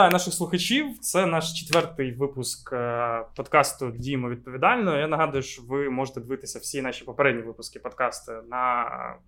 Вітаю 0.00 0.12
наших 0.12 0.34
слухачів. 0.34 0.98
Це 0.98 1.26
наш 1.26 1.60
четвертий 1.60 2.12
випуск 2.12 2.72
е, 2.72 3.24
подкасту 3.36 3.90
Діємо 3.90 4.28
відповідально. 4.28 4.98
Я 4.98 5.08
нагадую, 5.08 5.42
що 5.42 5.62
ви 5.62 5.90
можете 5.90 6.20
дивитися 6.20 6.58
всі 6.58 6.82
наші 6.82 7.04
попередні 7.04 7.42
випуски 7.42 7.78
подкасту 7.78 8.32
на 8.50 8.84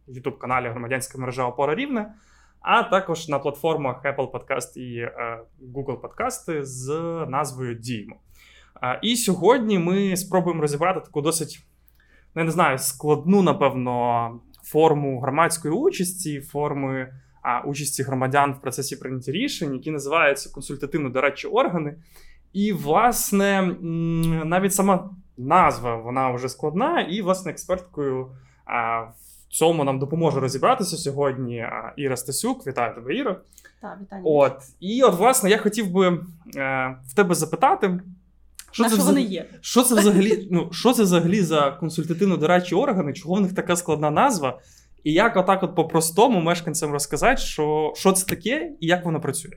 youtube 0.09 0.39
каналі 0.39 0.69
Громадянська 0.69 1.19
мережа 1.19 1.45
Опора 1.45 1.75
Рівне, 1.75 2.15
а 2.61 2.83
також 2.83 3.29
на 3.29 3.39
платформах 3.39 4.05
Apple 4.05 4.31
Podcast 4.31 4.79
і 4.79 4.99
е, 4.99 5.41
Google 5.75 6.01
Подкасти 6.01 6.65
з 6.65 6.89
назвою 7.29 7.75
Діємо. 7.75 8.17
І 9.03 9.17
сьогодні 9.17 9.79
ми 9.79 10.17
спробуємо 10.17 10.61
розібрати 10.63 11.01
таку 11.01 11.21
досить, 11.21 11.67
ну, 12.35 12.41
я 12.41 12.45
не 12.45 12.51
знаю, 12.51 12.79
складну, 12.79 13.43
напевно, 13.43 14.41
форму 14.63 15.21
громадської 15.21 15.75
участі, 15.75 16.41
форми 16.41 17.13
участі 17.65 18.03
громадян 18.03 18.53
в 18.53 18.61
процесі 18.61 18.97
прийняття 18.97 19.33
рішень, 19.33 19.73
які 19.75 19.91
називаються 19.91 20.51
консультативно-дорадчі 20.51 21.49
органи. 21.49 21.95
І, 22.53 22.73
власне, 22.73 23.77
навіть 24.45 24.75
сама 24.75 25.11
назва 25.37 25.97
вона 25.97 26.31
вже 26.31 26.49
складна, 26.49 27.01
і, 27.01 27.23
власне, 27.23 27.51
експерткою 27.51 28.27
а, 28.65 29.01
в 29.01 29.15
цьому 29.49 29.85
нам 29.85 29.99
допоможе 29.99 30.41
розібратися 30.41 30.97
сьогодні. 30.97 31.59
А, 31.61 31.93
Іра 31.97 32.17
Стасюк. 32.17 32.67
Вітаю 32.67 32.95
тебе, 32.95 33.15
Іра. 33.15 33.41
Так, 33.83 33.99
вітаю. 34.03 34.23
От. 34.27 34.57
І, 34.81 35.03
от, 35.03 35.19
власне, 35.19 35.51
я 35.51 35.59
хотів 35.59 35.91
би 35.91 36.07
е, 36.57 36.97
в 37.07 37.15
тебе 37.15 37.35
запитати. 37.35 38.01
Що, 38.71 38.85
це, 38.85 38.95
що 38.95 39.05
вони 39.05 39.23
є? 39.23 39.47
Що 39.61 39.83
це 39.83 39.95
взагалі 39.95 40.49
ну, 40.51 40.69
що 40.73 40.93
це 40.93 41.03
взагалі 41.03 41.43
за 41.43 41.79
консультативно-дорадчі 41.83 42.77
органи? 42.77 43.13
Чого 43.13 43.35
в 43.35 43.41
них 43.41 43.55
така 43.55 43.77
складна 43.77 44.11
назва? 44.11 44.59
І 45.05 45.13
як 45.13 45.37
отак, 45.37 45.63
от 45.63 45.75
по-простому 45.75 46.41
мешканцям 46.41 46.93
розказати, 46.93 47.37
що 47.37 47.93
що 47.97 48.13
це 48.13 48.27
таке 48.27 48.73
і 48.81 48.87
як 48.87 49.05
воно 49.05 49.21
працює? 49.21 49.53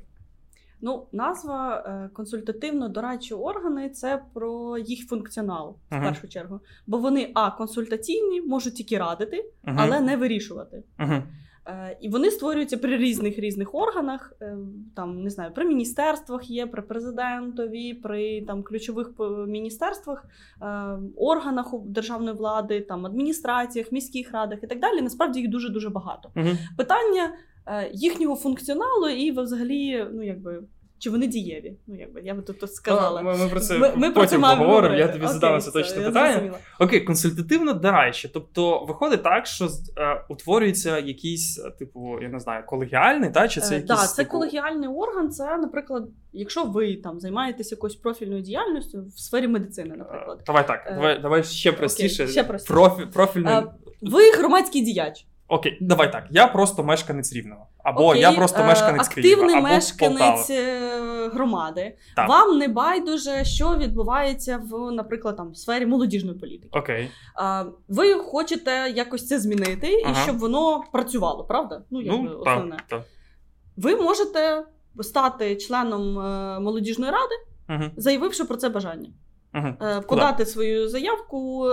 Ну, 0.82 1.08
назва 1.12 1.84
е, 1.86 2.10
консультативно-дорадчі 2.14 3.34
органи 3.34 3.90
це 3.90 4.22
про 4.34 4.78
їх 4.78 5.08
функціонал 5.08 5.76
в 5.90 5.94
uh-huh. 5.94 6.04
першу 6.04 6.28
чергу. 6.28 6.60
Бо 6.88 6.98
вони 6.98 7.32
а 7.34 7.52
консультаційні, 7.52 8.42
можуть 8.42 8.76
тільки 8.76 8.98
радити, 8.98 9.38
uh-huh. 9.38 9.76
але 9.78 10.00
не 10.00 10.18
вирішувати. 10.18 10.84
Uh-huh. 11.00 11.22
Е, 11.68 11.98
і 12.02 12.10
вони 12.10 12.32
створюються 12.32 12.78
при 12.78 12.98
різних 12.98 13.40
різних 13.40 13.76
органах. 13.76 14.34
Е, 14.42 14.58
там 14.96 15.24
не 15.24 15.30
знаю, 15.30 15.52
при 15.56 15.66
міністерствах 15.66 16.50
є, 16.50 16.68
при 16.68 16.82
президентові, 16.82 17.94
при 17.94 18.42
там 18.42 18.64
ключових 18.64 19.12
міністерствах, 19.48 20.26
е, 20.62 20.66
органах 21.18 21.74
державної 21.86 22.38
влади, 22.38 22.82
там 22.82 23.06
адміністраціях, 23.06 23.92
міських 23.92 24.32
радах 24.32 24.64
і 24.64 24.68
так 24.68 24.80
далі. 24.80 25.02
Насправді 25.02 25.40
їх 25.40 25.50
дуже 25.50 25.70
дуже 25.70 25.90
багато. 25.90 26.30
Угу. 26.36 26.50
Питання 26.78 27.34
їхнього 27.94 28.36
функціоналу 28.36 29.10
і 29.10 29.32
взагалі, 29.32 30.08
ну 30.14 30.24
якби 30.24 30.64
чи 31.00 31.10
вони 31.10 31.28
дієві? 31.28 31.74
Ну, 31.88 31.96
якби 32.00 32.22
я 32.22 32.34
би 32.34 32.42
тут 32.42 32.74
сказала. 32.74 33.22
Ми, 33.22 33.38
ми 33.38 33.48
про 33.48 33.60
це 33.60 33.78
ми, 33.78 33.92
ми 33.96 34.12
потім 34.12 34.42
поговоримо. 34.42 34.96
Я 34.96 35.08
тобі 35.08 35.28
задам 35.28 35.62
це 35.62 35.72
точне 35.72 36.02
питання. 36.02 36.32
Зрозуміла. 36.32 36.58
Окей, 36.80 37.02
консультативно 37.02 37.74
дорадче. 37.74 38.30
Тобто 38.34 38.86
виходить 38.86 39.24
так, 39.24 39.46
що 39.46 39.66
е, 39.98 40.26
утворюється 40.30 41.00
якийсь, 41.00 41.60
е, 41.66 41.72
типу, 41.72 42.20
я 42.22 42.30
не 42.30 42.40
знаю, 42.40 42.64
колегіальний, 42.66 43.32
та 43.32 43.48
чи 43.48 43.62
це 43.62 43.76
е, 43.76 43.78
якийсь. 43.78 44.00
Так, 44.00 44.10
це 44.10 44.24
типу... 44.24 44.32
колегіальний 44.32 44.90
орган. 44.90 45.30
Це, 45.32 45.58
наприклад, 45.58 46.08
якщо 46.34 46.64
ви 46.64 46.96
там 46.96 47.20
займаєтесь 47.20 47.72
якоюсь 47.72 47.96
профільною 47.96 48.42
діяльністю 48.42 49.06
в 49.16 49.20
сфері 49.20 49.48
медицини, 49.48 49.96
наприклад. 49.96 50.40
Давай 50.46 50.68
так, 50.68 50.84
е... 50.88 50.94
давай 50.96 51.20
давай 51.22 51.44
ще 51.44 51.72
простіше. 51.72 52.24
Окей, 52.24 52.34
ще 52.34 52.44
простіше. 52.44 52.74
Профі, 52.74 53.06
профільний... 53.06 53.54
Е, 53.54 53.66
ви 54.02 54.32
громадський 54.32 54.82
діяч. 54.82 55.26
Окей, 55.48 55.78
давай 55.82 56.12
так. 56.12 56.28
Я 56.30 56.48
просто 56.48 56.84
мешканець 56.84 57.34
рівного. 57.34 57.68
Або 57.84 58.08
Окей, 58.08 58.22
я 58.22 58.32
просто 58.32 58.62
е, 58.62 58.68
мешканець 58.68 59.08
активний 59.08 59.36
Києва, 59.36 59.54
або 59.54 59.68
мешканець 59.68 60.48
Полтави. 60.48 60.60
Е, 60.60 61.30
громади. 61.30 61.98
Так. 62.16 62.30
Вам 62.30 62.58
не 62.58 62.68
байдуже, 62.68 63.46
що 63.46 63.78
відбувається 63.78 64.62
в, 64.72 64.92
наприклад, 64.92 65.38
там 65.38 65.52
в 65.52 65.58
сфері 65.58 65.86
молодіжної 65.86 66.40
політики. 66.40 66.80
Окей. 66.80 67.10
Ви 67.88 68.14
хочете 68.14 68.72
якось 68.96 69.28
це 69.28 69.40
змінити 69.40 70.04
ага. 70.06 70.12
і 70.12 70.24
щоб 70.24 70.38
воно 70.38 70.84
працювало, 70.92 71.44
правда? 71.44 71.82
Ну, 71.92 72.02
якби 72.02 72.30
ну, 72.30 72.40
основне. 72.40 72.76
Так, 72.76 72.88
так. 72.88 73.04
Ви 73.78 73.96
можете 73.96 74.66
стати 75.02 75.56
членом 75.56 76.20
е, 76.20 76.60
молодіжної 76.60 77.12
ради, 77.12 77.36
угу. 77.70 77.92
заявивши 77.98 78.44
про 78.44 78.58
це 78.58 78.70
бажання. 78.70 79.10
Угу. 79.54 79.74
Подати 79.80 80.04
Куда? 80.08 80.46
свою 80.46 80.90
заявку 80.90 81.68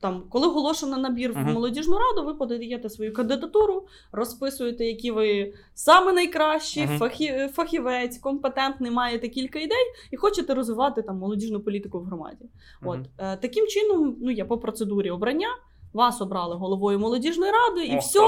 там, 0.00 0.22
коли 0.30 0.46
оголошено 0.46 0.96
набір 0.96 1.32
uh-huh. 1.32 1.50
в 1.50 1.54
молодіжну 1.54 1.98
раду, 1.98 2.26
ви 2.26 2.34
подаєте 2.34 2.90
свою 2.90 3.12
кандидатуру, 3.12 3.86
розписуєте, 4.12 4.84
які 4.84 5.10
ви 5.10 5.54
саме 5.74 6.12
найкращі, 6.12 6.80
uh-huh. 6.80 6.98
фахі, 6.98 7.48
фахівець, 7.52 8.18
компетентний, 8.18 8.90
маєте 8.90 9.28
кілька 9.28 9.58
ідей 9.58 9.92
і 10.10 10.16
хочете 10.16 10.54
розвивати 10.54 11.02
там 11.02 11.18
молодіжну 11.18 11.60
політику 11.60 12.00
в 12.00 12.04
громаді. 12.04 12.44
Uh-huh. 12.82 12.90
От 12.90 13.00
е, 13.18 13.36
таким 13.36 13.66
чином, 13.66 14.16
ну 14.20 14.30
я 14.30 14.44
по 14.44 14.58
процедурі 14.58 15.10
обрання. 15.10 15.48
Вас 15.96 16.20
обрали 16.20 16.54
головою 16.56 16.98
молодіжної 16.98 17.52
ради, 17.52 17.86
і 17.86 17.96
О, 17.96 17.98
все, 17.98 18.20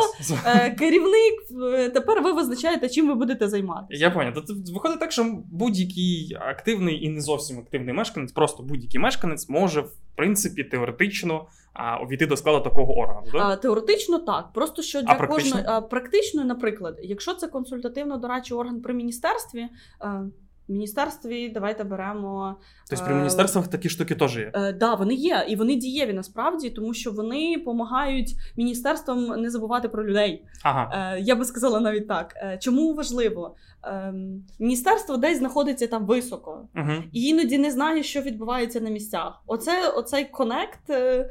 е, 0.46 0.70
керівник. 0.70 1.34
Е, 1.74 1.90
тепер 1.90 2.22
ви 2.22 2.32
визначаєте, 2.32 2.88
чим 2.88 3.08
ви 3.08 3.14
будете 3.14 3.48
займатися. 3.48 4.04
Я 4.04 4.10
поняв. 4.10 4.32
Тобто 4.34 4.54
виходить 4.72 5.00
так, 5.00 5.12
що 5.12 5.24
будь-який 5.52 6.36
активний 6.40 7.04
і 7.04 7.08
не 7.08 7.20
зовсім 7.20 7.58
активний 7.58 7.94
мешканець, 7.94 8.32
просто 8.32 8.62
будь-який 8.62 9.00
мешканець 9.00 9.48
може 9.48 9.80
в 9.80 9.90
принципі 10.16 10.64
теоретично 10.64 11.46
а, 11.72 11.96
увійти 12.02 12.26
до 12.26 12.36
складу 12.36 12.64
такого 12.64 12.94
органу. 12.94 13.26
Да? 13.32 13.38
А, 13.38 13.56
Теоретично 13.56 14.18
так. 14.18 14.52
Просто 14.52 14.82
що 14.82 15.02
для 15.02 15.14
практично? 15.14 15.36
кожної 15.36 15.64
а, 15.68 15.80
практично, 15.80 16.44
наприклад, 16.44 16.98
якщо 17.02 17.34
це 17.34 17.46
консультативно-дорадчий 17.46 18.54
орган 18.54 18.80
при 18.80 18.94
міністерстві. 18.94 19.68
А, 20.00 20.22
в 20.68 20.72
міністерстві 20.72 21.48
давайте 21.48 21.84
беремо. 21.84 22.56
Тобто 22.90 23.04
при 23.04 23.14
міністерствах 23.14 23.68
такі 23.68 23.88
штуки 23.88 24.14
теж 24.14 24.36
є? 24.36 24.50
Так, 24.54 24.62
е, 24.62 24.72
да, 24.72 24.94
вони 24.94 25.14
є, 25.14 25.46
і 25.48 25.56
вони 25.56 25.76
дієві 25.76 26.12
насправді, 26.12 26.70
тому 26.70 26.94
що 26.94 27.12
вони 27.12 27.56
допомагають 27.56 28.34
міністерствам 28.56 29.26
не 29.26 29.50
забувати 29.50 29.88
про 29.88 30.06
людей. 30.06 30.44
Ага. 30.62 31.14
Е, 31.14 31.20
я 31.20 31.36
би 31.36 31.44
сказала 31.44 31.80
навіть 31.80 32.08
так. 32.08 32.34
Е, 32.36 32.58
чому 32.62 32.94
важливо? 32.94 33.56
Е, 33.84 34.14
міністерство 34.58 35.16
десь 35.16 35.38
знаходиться 35.38 35.86
там 35.86 36.06
високо, 36.06 36.68
угу. 36.76 36.92
і 37.12 37.22
іноді 37.22 37.58
не 37.58 37.70
знає, 37.70 38.02
що 38.02 38.20
відбувається 38.20 38.80
на 38.80 38.90
місцях. 38.90 39.42
Оце, 39.46 39.88
Оцей 39.88 40.24
конект. 40.24 40.90
Е, 40.90 41.30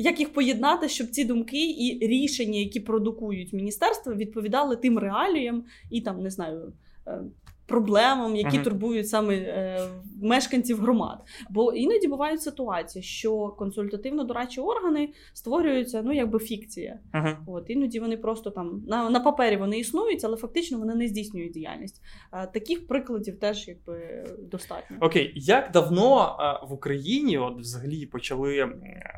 як 0.00 0.20
їх 0.20 0.32
поєднати, 0.32 0.88
щоб 0.88 1.06
ці 1.06 1.24
думки 1.24 1.70
і 1.70 2.06
рішення, 2.06 2.58
які 2.58 2.80
продукують 2.80 3.52
міністерство, 3.52 4.14
відповідали 4.14 4.76
тим 4.76 4.98
реаліям 4.98 5.64
і 5.90 6.00
там 6.00 6.22
не 6.22 6.30
знаю 6.30 6.72
е, 7.06 7.20
проблемам, 7.68 8.36
які 8.36 8.58
uh-huh. 8.58 8.64
турбують 8.64 9.08
саме 9.08 9.34
е, 9.36 9.80
мешканців 10.22 10.80
громад. 10.80 11.18
Бо 11.50 11.72
іноді 11.72 12.08
бувають 12.08 12.42
ситуації, 12.42 13.02
що 13.02 13.56
консультативно-дорадчі 13.58 14.60
органи 14.60 15.08
створюються 15.32 16.02
ну 16.02 16.12
якби 16.12 16.38
фікція. 16.38 16.98
Uh-huh. 17.12 17.36
От 17.46 17.64
іноді 17.70 18.00
вони 18.00 18.16
просто 18.16 18.50
там 18.50 18.82
на 18.86 19.10
на 19.10 19.20
папері 19.20 19.56
вони 19.56 19.78
існують, 19.78 20.24
але 20.24 20.36
фактично 20.36 20.78
вони 20.78 20.94
не 20.94 21.08
здійснюють 21.08 21.52
діяльність. 21.52 22.02
Е, 22.32 22.46
таких 22.46 22.86
прикладів 22.86 23.38
теж 23.38 23.68
якби 23.68 24.24
достатньо. 24.38 24.96
Окей, 25.00 25.32
як 25.36 25.70
давно 25.72 26.36
е, 26.40 26.66
в 26.66 26.72
Україні 26.72 27.38
от 27.38 27.60
взагалі 27.60 28.06
почали 28.06 28.72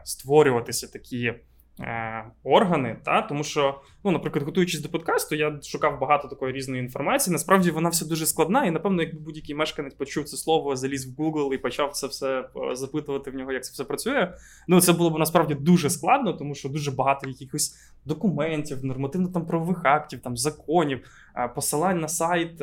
створюватися 0.04 0.86
такі? 0.92 1.34
Е, 1.82 2.24
органи, 2.44 2.96
та 3.04 3.22
тому 3.22 3.44
що, 3.44 3.80
ну, 4.04 4.10
наприклад, 4.10 4.44
готуючись 4.44 4.80
до 4.80 4.88
подкасту, 4.88 5.34
я 5.34 5.58
шукав 5.62 6.00
багато 6.00 6.28
такої 6.28 6.52
різної 6.52 6.82
інформації. 6.82 7.32
Насправді 7.32 7.70
вона 7.70 7.88
все 7.88 8.06
дуже 8.06 8.26
складна, 8.26 8.64
і 8.64 8.70
напевно, 8.70 9.02
якби 9.02 9.20
будь-який 9.20 9.54
мешканець 9.54 9.94
почув 9.94 10.24
це 10.24 10.36
слово, 10.36 10.76
заліз 10.76 11.06
в 11.06 11.20
Google 11.20 11.54
і 11.54 11.58
почав 11.58 11.92
це 11.92 12.06
все 12.06 12.40
е, 12.40 12.76
запитувати 12.76 13.30
в 13.30 13.34
нього, 13.34 13.52
як 13.52 13.64
це 13.64 13.72
все 13.72 13.84
працює. 13.84 14.32
Ну 14.68 14.80
це 14.80 14.92
було 14.92 15.10
б 15.10 15.18
насправді 15.18 15.54
дуже 15.54 15.90
складно, 15.90 16.32
тому 16.32 16.54
що 16.54 16.68
дуже 16.68 16.90
багато 16.90 17.28
якихось 17.28 17.76
документів, 18.04 18.84
нормативно-правових 18.84 19.84
актів, 19.84 20.20
там 20.20 20.36
законів, 20.36 21.00
е, 21.36 21.48
посилань 21.48 22.00
на 22.00 22.08
сайт 22.08 22.60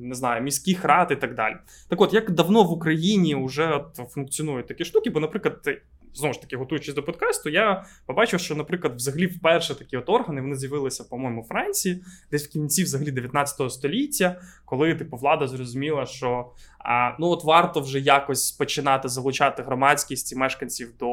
не 0.00 0.14
знаю, 0.14 0.42
міських 0.42 0.84
рад 0.84 1.08
і 1.10 1.16
так 1.16 1.34
далі. 1.34 1.56
Так, 1.88 2.00
от 2.00 2.14
як 2.14 2.30
давно 2.30 2.62
в 2.62 2.72
Україні 2.72 3.34
вже 3.34 3.84
функціонують 3.94 4.66
такі 4.66 4.84
штуки, 4.84 5.10
бо, 5.10 5.20
наприклад, 5.20 5.68
знову 6.14 6.34
ж 6.34 6.40
таки, 6.40 6.56
готуючись 6.56 6.94
до 6.94 7.02
подкасту, 7.02 7.50
я 7.50 7.84
побачив, 8.06 8.40
що, 8.40 8.54
наприклад, 8.54 8.94
взагалі 8.96 9.26
вперше 9.26 9.74
такі 9.74 9.96
от 9.96 10.08
органи 10.08 10.40
вони 10.40 10.56
з'явилися, 10.56 11.04
по-моєму, 11.04 11.40
у 11.40 11.44
Франції, 11.44 12.04
десь 12.30 12.48
в 12.48 12.50
кінці 12.50 12.84
взагалі 12.84 13.10
19 13.10 13.72
століття, 13.72 14.40
коли 14.64 14.94
типу 14.94 15.16
влада 15.16 15.48
зрозуміла, 15.48 16.06
що 16.06 16.52
а, 16.78 17.16
ну 17.18 17.26
от 17.26 17.44
варто 17.44 17.80
вже 17.80 18.00
якось 18.00 18.52
починати 18.52 19.08
залучати 19.08 19.62
громадськість 19.62 20.32
і 20.32 20.36
мешканців 20.36 20.94
до 20.98 21.08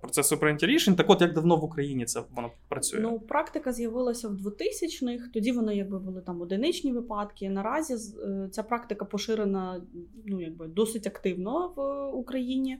процесу 0.00 0.38
прийняття 0.38 0.66
рішень. 0.66 0.96
Так, 0.96 1.10
от 1.10 1.20
як 1.20 1.32
давно 1.32 1.56
в 1.56 1.64
Україні 1.64 2.04
це 2.04 2.22
воно 2.34 2.50
працює? 2.68 3.00
Ну, 3.00 3.20
практика 3.20 3.72
з'явилася 3.72 4.28
в 4.28 4.32
2000-х, 4.32 5.28
Тоді 5.34 5.52
вони 5.52 5.76
якби 5.76 5.98
були 5.98 6.20
там 6.20 6.40
одиничні 6.40 6.92
випадки. 6.92 7.50
Наразі 7.50 7.94
е, 7.94 8.48
ця 8.52 8.62
практика 8.62 9.04
поширена 9.04 9.80
ну 10.26 10.40
якби 10.40 10.66
досить 10.66 11.06
активно 11.06 11.72
в 11.76 12.06
Україні 12.06 12.78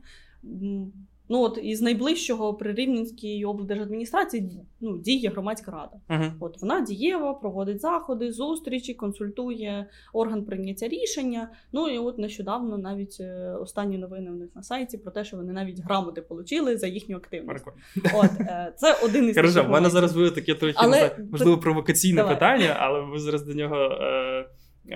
Ну 1.29 1.41
от 1.41 1.59
із 1.62 1.82
найближчого 1.82 2.55
при 2.55 2.73
Рівненській 2.73 3.44
облдержадміністрації 3.44 4.50
ну, 4.81 4.99
діє 4.99 5.31
громадська 5.31 5.71
рада. 5.71 5.97
Uh-huh. 6.09 6.32
От 6.41 6.62
вона 6.62 6.81
дієва, 6.81 7.35
проводить 7.35 7.81
заходи, 7.81 8.32
зустрічі, 8.32 8.94
консультує 8.94 9.87
орган 10.12 10.44
прийняття 10.44 10.88
рішення. 10.88 11.49
Ну 11.73 11.88
і 11.88 11.99
от 11.99 12.19
нещодавно 12.19 12.79
навіть 12.79 13.17
е, 13.21 13.56
останні 13.61 13.99
новини 13.99 14.31
у 14.31 14.35
них 14.35 14.49
на 14.55 14.62
сайті 14.62 14.99
про 14.99 15.12
те, 15.12 15.25
що 15.25 15.37
вони 15.37 15.53
навіть 15.53 15.81
грамоти 15.81 16.21
отримали 16.29 16.76
за 16.76 16.87
їхню 16.87 17.17
активність. 17.17 17.67
От 18.15 18.31
е, 18.41 18.73
це 18.76 18.97
один 19.05 19.29
із 19.29 19.37
Хорошо, 19.37 19.65
в 19.65 19.69
мене 19.69 19.91
зараз 19.91 20.12
буде 20.12 20.31
таке 20.31 20.55
трохи 20.55 20.75
але... 20.76 21.17
можливо 21.31 21.59
провокаційне 21.59 22.17
Давай. 22.17 22.35
питання, 22.35 22.76
але 22.79 23.00
ви 23.00 23.19
зараз 23.19 23.43
до 23.43 23.55
нього. 23.55 23.76
Е... 23.76 24.49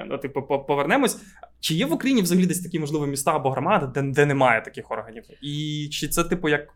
Ну, 0.07 0.19
типу, 0.19 0.43
повернемось. 0.43 1.23
Чи 1.61 1.75
є 1.75 1.87
в 1.87 1.93
Україні 1.93 2.23
взагалі 2.23 2.47
десь 2.47 2.61
такі 2.61 2.79
можливо 2.79 3.07
міста 3.07 3.37
або 3.37 3.51
громади, 3.51 3.87
де 3.95 4.03
де 4.03 4.27
немає 4.27 4.63
таких 4.63 4.91
органів? 4.91 5.25
І 5.43 5.89
чи 5.93 6.09
це, 6.09 6.25
типу, 6.25 6.49
як. 6.49 6.75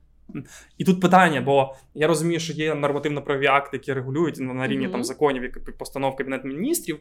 І 0.79 0.84
тут 0.84 1.00
питання, 1.00 1.40
бо 1.40 1.75
я 1.94 2.06
розумію, 2.06 2.40
що 2.40 2.52
є 2.52 2.75
нормативно-правові 2.75 3.46
акти, 3.46 3.76
які 3.76 3.93
регулюють 3.93 4.37
на 4.40 4.67
рівні 4.67 4.87
mm-hmm. 4.87 4.93
там 4.93 5.05
законів, 5.05 5.43
як 5.43 5.79
постанов 5.79 6.17
Кабінету 6.17 6.49
міністрів. 6.49 7.00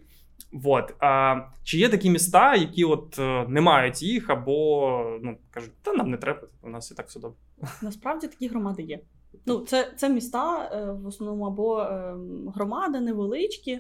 Вот. 0.52 0.94
А, 1.00 1.36
Чи 1.64 1.78
є 1.78 1.90
такі 1.90 2.10
міста, 2.10 2.56
які 2.56 2.84
от 2.84 3.20
е, 3.20 3.46
не 3.48 3.62
мають 3.62 4.04
їх, 4.04 4.30
або 4.30 5.20
ну, 5.22 5.38
кажуть, 5.52 5.72
та 5.82 5.94
нам 5.94 6.12
не 6.12 6.18
треба, 6.18 6.42
у 6.62 6.70
нас 6.70 6.92
і 6.92 6.96
так 6.96 7.08
все 7.08 7.20
добре. 7.20 7.38
Насправді 7.82 8.28
такі 8.28 8.48
громади 8.48 8.84
є. 8.84 9.00
Ну, 9.46 9.60
Це 9.60 9.94
це 9.96 10.10
міста 10.10 10.70
е, 10.74 10.92
в 10.92 11.08
основному 11.08 11.46
або 11.46 11.80
ем, 11.80 12.52
громади 12.56 13.00
невеличкі. 13.00 13.80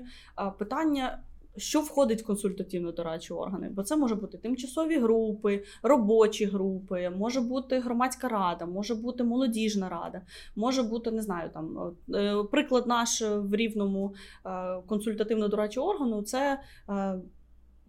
Питання 0.59 1.19
що 1.57 1.81
входить 1.81 2.21
в 2.21 2.31
консультативно-дорадчі 2.31 3.33
органи? 3.33 3.69
Бо 3.69 3.83
це 3.83 3.97
може 3.97 4.15
бути 4.15 4.37
тимчасові 4.37 4.97
групи, 4.97 5.63
робочі 5.83 6.45
групи, 6.45 7.09
може 7.09 7.41
бути 7.41 7.79
громадська 7.79 8.27
рада, 8.27 8.65
може 8.65 8.95
бути 8.95 9.23
молодіжна 9.23 9.89
рада, 9.89 10.21
може 10.55 10.83
бути, 10.83 11.11
не 11.11 11.21
знаю, 11.21 11.49
там 11.53 11.93
е, 12.15 12.43
приклад 12.51 12.87
наш 12.87 13.21
в 13.21 13.55
рівному 13.55 14.13
е, 14.45 14.49
консультативно-дорадчого 14.87 15.83
органу 15.83 16.21
це 16.21 16.59
е, 16.89 17.19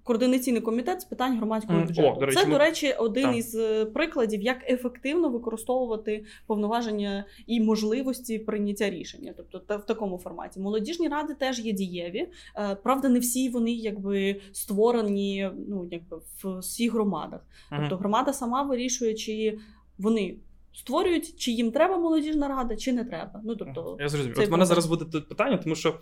Координаційний 0.05 0.61
комітет 0.61 1.01
з 1.01 1.05
питань 1.05 1.37
громадського 1.37 1.81
бюджету. 1.81 2.09
О, 2.09 2.21
до 2.21 2.27
речі, 2.27 2.39
Це, 2.39 2.51
до 2.51 2.59
речі, 2.59 2.93
один 2.93 3.25
так. 3.25 3.37
із 3.37 3.55
е, 3.55 3.85
прикладів, 3.85 4.43
як 4.43 4.71
ефективно 4.71 5.29
використовувати 5.29 6.25
повноваження 6.47 7.25
і 7.47 7.61
можливості 7.61 8.39
прийняття 8.39 8.91
рішення. 8.91 9.35
Тобто, 9.37 9.59
та 9.59 9.77
в 9.77 9.87
такому 9.87 10.19
форматі 10.19 10.61
молодіжні 10.61 11.09
ради 11.09 11.35
теж 11.35 11.59
є 11.59 11.73
дієві. 11.73 12.29
Е, 12.57 12.75
правда, 12.75 13.09
не 13.09 13.19
всі 13.19 13.49
вони 13.49 13.73
якби 13.73 14.41
створені 14.53 15.51
ну 15.69 15.89
якби 15.91 16.17
в 16.43 16.59
всіх 16.59 16.93
громадах. 16.93 17.41
Тобто, 17.71 17.97
громада 17.97 18.33
сама 18.33 18.63
вирішує, 18.63 19.15
чи 19.15 19.59
вони 19.99 20.37
створюють, 20.75 21.39
чи 21.39 21.51
їм 21.51 21.73
треба 21.73 21.97
молодіжна 21.97 22.49
рада, 22.49 22.77
чи 22.77 22.93
не 22.93 23.05
треба. 23.05 23.41
Ну 23.45 23.57
тобто, 23.57 23.97
я 24.01 24.09
зрозумів. 24.09 24.39
От 24.39 24.51
мене 24.51 24.67
зараз 24.67 24.87
буде 24.87 25.05
тут 25.05 25.29
питання, 25.29 25.57
тому 25.57 25.75
що 25.75 25.99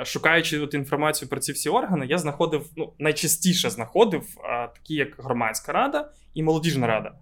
е, 0.00 0.04
шукаючи 0.04 0.60
от 0.60 0.74
інформацію 0.74 1.28
про 1.28 1.40
ці 1.40 1.52
всі 1.52 1.68
органи, 1.68 2.06
я 2.06 2.18
знаходив 2.18 2.66
ну 2.76 2.92
найчастіше 2.98 3.70
знаходив 3.70 4.22
а, 4.42 4.66
такі, 4.66 4.94
як 4.94 5.08
громадська 5.18 5.72
рада 5.72 6.10
і 6.34 6.42
молодіжна 6.42 6.86
рада. 6.86 7.12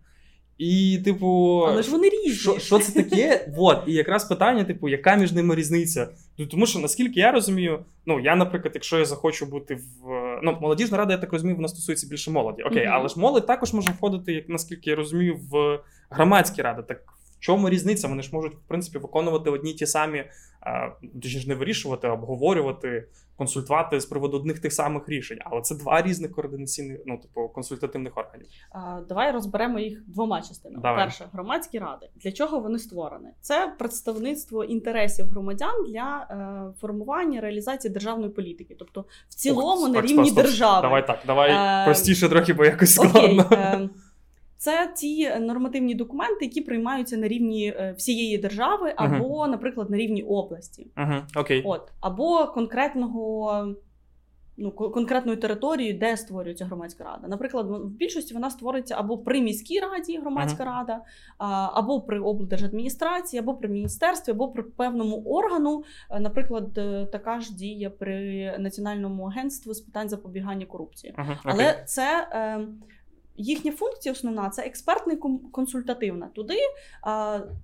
І, 0.58 0.98
типу, 1.04 1.26
але 1.68 1.82
ж 1.82 1.90
вони 1.90 2.08
різні. 2.08 2.32
Що 2.32 2.58
що 2.58 2.78
це 2.78 3.02
таке? 3.02 3.52
Вот. 3.56 3.82
І 3.86 3.92
якраз 3.92 4.24
питання, 4.24 4.64
типу, 4.64 4.88
яка 4.88 5.16
між 5.16 5.32
ними 5.32 5.54
різниця? 5.54 6.08
Ну, 6.38 6.46
Тому 6.46 6.66
що 6.66 6.78
наскільки 6.78 7.20
я 7.20 7.32
розумію, 7.32 7.84
ну 8.06 8.20
я, 8.20 8.36
наприклад, 8.36 8.72
якщо 8.74 8.98
я 8.98 9.04
захочу 9.04 9.46
бути 9.46 9.74
в 9.74 10.06
ну 10.42 10.58
молодіжна 10.60 10.98
рада, 10.98 11.12
я 11.12 11.18
так 11.18 11.32
розумію, 11.32 11.56
вона 11.56 11.68
стосується 11.68 12.06
більше 12.06 12.30
молоді. 12.30 12.62
Окей, 12.62 12.86
mm-hmm. 12.86 12.92
але 12.92 13.08
ж 13.08 13.20
молодь 13.20 13.46
також 13.46 13.72
може 13.72 13.90
входити, 13.90 14.32
як 14.32 14.48
наскільки 14.48 14.90
я 14.90 14.96
розумію, 14.96 15.40
в 15.50 15.80
громадські 16.10 16.62
ради. 16.62 16.82
Так 16.82 17.02
чому 17.42 17.70
різниця? 17.70 18.08
Вони 18.08 18.22
ж 18.22 18.30
можуть 18.32 18.54
в 18.54 18.68
принципі 18.68 18.98
виконувати 18.98 19.50
одні 19.50 19.74
ті 19.74 19.86
самі, 19.86 20.24
точніше 21.22 21.48
не 21.48 21.54
вирішувати, 21.54 22.06
а 22.06 22.12
обговорювати, 22.12 23.08
консультувати 23.36 24.00
з 24.00 24.06
приводу 24.06 24.36
одних 24.36 24.58
тих 24.58 24.72
самих 24.72 25.08
рішень. 25.08 25.38
Але 25.44 25.60
це 25.60 25.74
два 25.74 26.02
різних 26.02 26.32
координаційних, 26.32 26.98
ну 27.06 27.18
типу 27.18 27.48
консультативних 27.48 28.18
органів. 28.18 28.46
А, 28.70 29.00
Давай 29.08 29.32
розберемо 29.32 29.78
їх 29.78 30.02
двома 30.06 30.42
частинами. 30.42 30.82
Давай. 30.82 31.04
Перше, 31.04 31.28
громадські 31.32 31.78
ради. 31.78 32.08
Для 32.16 32.32
чого 32.32 32.60
вони 32.60 32.78
створені? 32.78 33.28
Це 33.40 33.74
представництво 33.78 34.64
інтересів 34.64 35.26
громадян 35.26 35.84
для 35.88 36.26
е, 36.30 36.80
формування 36.80 37.40
реалізації 37.40 37.92
державної 37.92 38.30
політики, 38.30 38.76
тобто 38.78 39.04
в 39.28 39.34
цілому 39.34 39.86
Ох, 39.86 39.92
на 39.92 40.00
рівні 40.00 40.30
стоп, 40.30 40.44
держави. 40.44 40.82
Давай 40.82 41.06
так, 41.06 41.18
давай 41.26 41.50
е, 41.50 41.84
простіше 41.84 42.28
трохи, 42.28 42.52
бо 42.52 42.64
якось 42.64 42.94
складно. 42.94 43.42
Окей, 43.42 43.58
е, 43.58 43.88
це 44.62 44.92
ті 44.96 45.30
нормативні 45.40 45.94
документи, 45.94 46.44
які 46.44 46.60
приймаються 46.60 47.16
на 47.16 47.28
рівні 47.28 47.66
е, 47.66 47.94
всієї 47.98 48.38
держави, 48.38 48.92
або, 48.96 49.44
uh-huh. 49.44 49.50
наприклад, 49.50 49.90
на 49.90 49.96
рівні 49.96 50.22
області, 50.22 50.90
uh-huh. 50.96 51.22
okay. 51.34 51.62
От 51.64 51.92
або 52.00 52.46
конкретного. 52.46 53.74
Ну, 54.56 54.70
конкретної 54.72 55.38
території, 55.38 55.92
де 55.92 56.16
створюється 56.16 56.64
громадська 56.64 57.04
рада. 57.04 57.28
Наприклад, 57.28 57.66
в 57.66 57.86
більшості 57.86 58.34
вона 58.34 58.50
створиться 58.50 58.94
або 58.98 59.18
при 59.18 59.40
міській 59.40 59.80
раді 59.80 60.18
громадська 60.18 60.64
uh-huh. 60.64 60.66
рада, 60.66 61.00
або 61.74 62.00
при 62.00 62.20
облдержадміністрації, 62.20 63.40
або 63.40 63.54
при 63.54 63.68
міністерстві, 63.68 64.32
або 64.32 64.48
при 64.48 64.62
певному 64.62 65.22
органу. 65.22 65.84
Е, 66.10 66.20
наприклад, 66.20 66.78
е, 66.78 67.06
така 67.12 67.40
ж 67.40 67.54
діє 67.56 67.90
при 67.90 68.54
національному 68.58 69.24
агентстві 69.24 69.74
з 69.74 69.80
питань 69.80 70.08
запобігання 70.08 70.66
корупції. 70.66 71.14
Uh-huh. 71.18 71.28
Okay. 71.28 71.40
Але 71.44 71.84
це 71.86 72.28
Їхня 73.36 73.72
функція 73.72 74.12
основна 74.12 74.50
це 74.50 74.62
експертна 74.62 75.12
і 75.12 75.16
консультативна. 75.52 76.28
Туди 76.28 76.58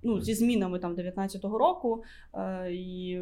ну, 0.03 0.20
зі 0.20 0.35
змінами 0.35 0.79
там 0.79 0.94
19-го 0.94 1.59
року 1.59 2.05
і 2.70 3.19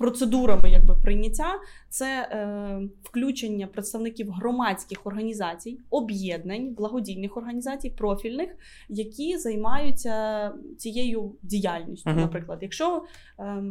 процедурами 0.00 0.70
якби 0.70 0.94
прийняття 0.94 1.60
це 1.88 2.28
е, 2.30 2.80
включення 3.02 3.66
представників 3.66 4.30
громадських 4.30 5.06
організацій, 5.06 5.78
об'єднань, 5.90 6.74
благодійних 6.74 7.36
організацій, 7.36 7.90
профільних, 7.90 8.50
які 8.88 9.38
займаються 9.38 10.52
цією 10.78 11.32
діяльністю. 11.42 12.10
Наприклад, 12.10 12.58
якщо 12.62 13.02
е, 13.38 13.62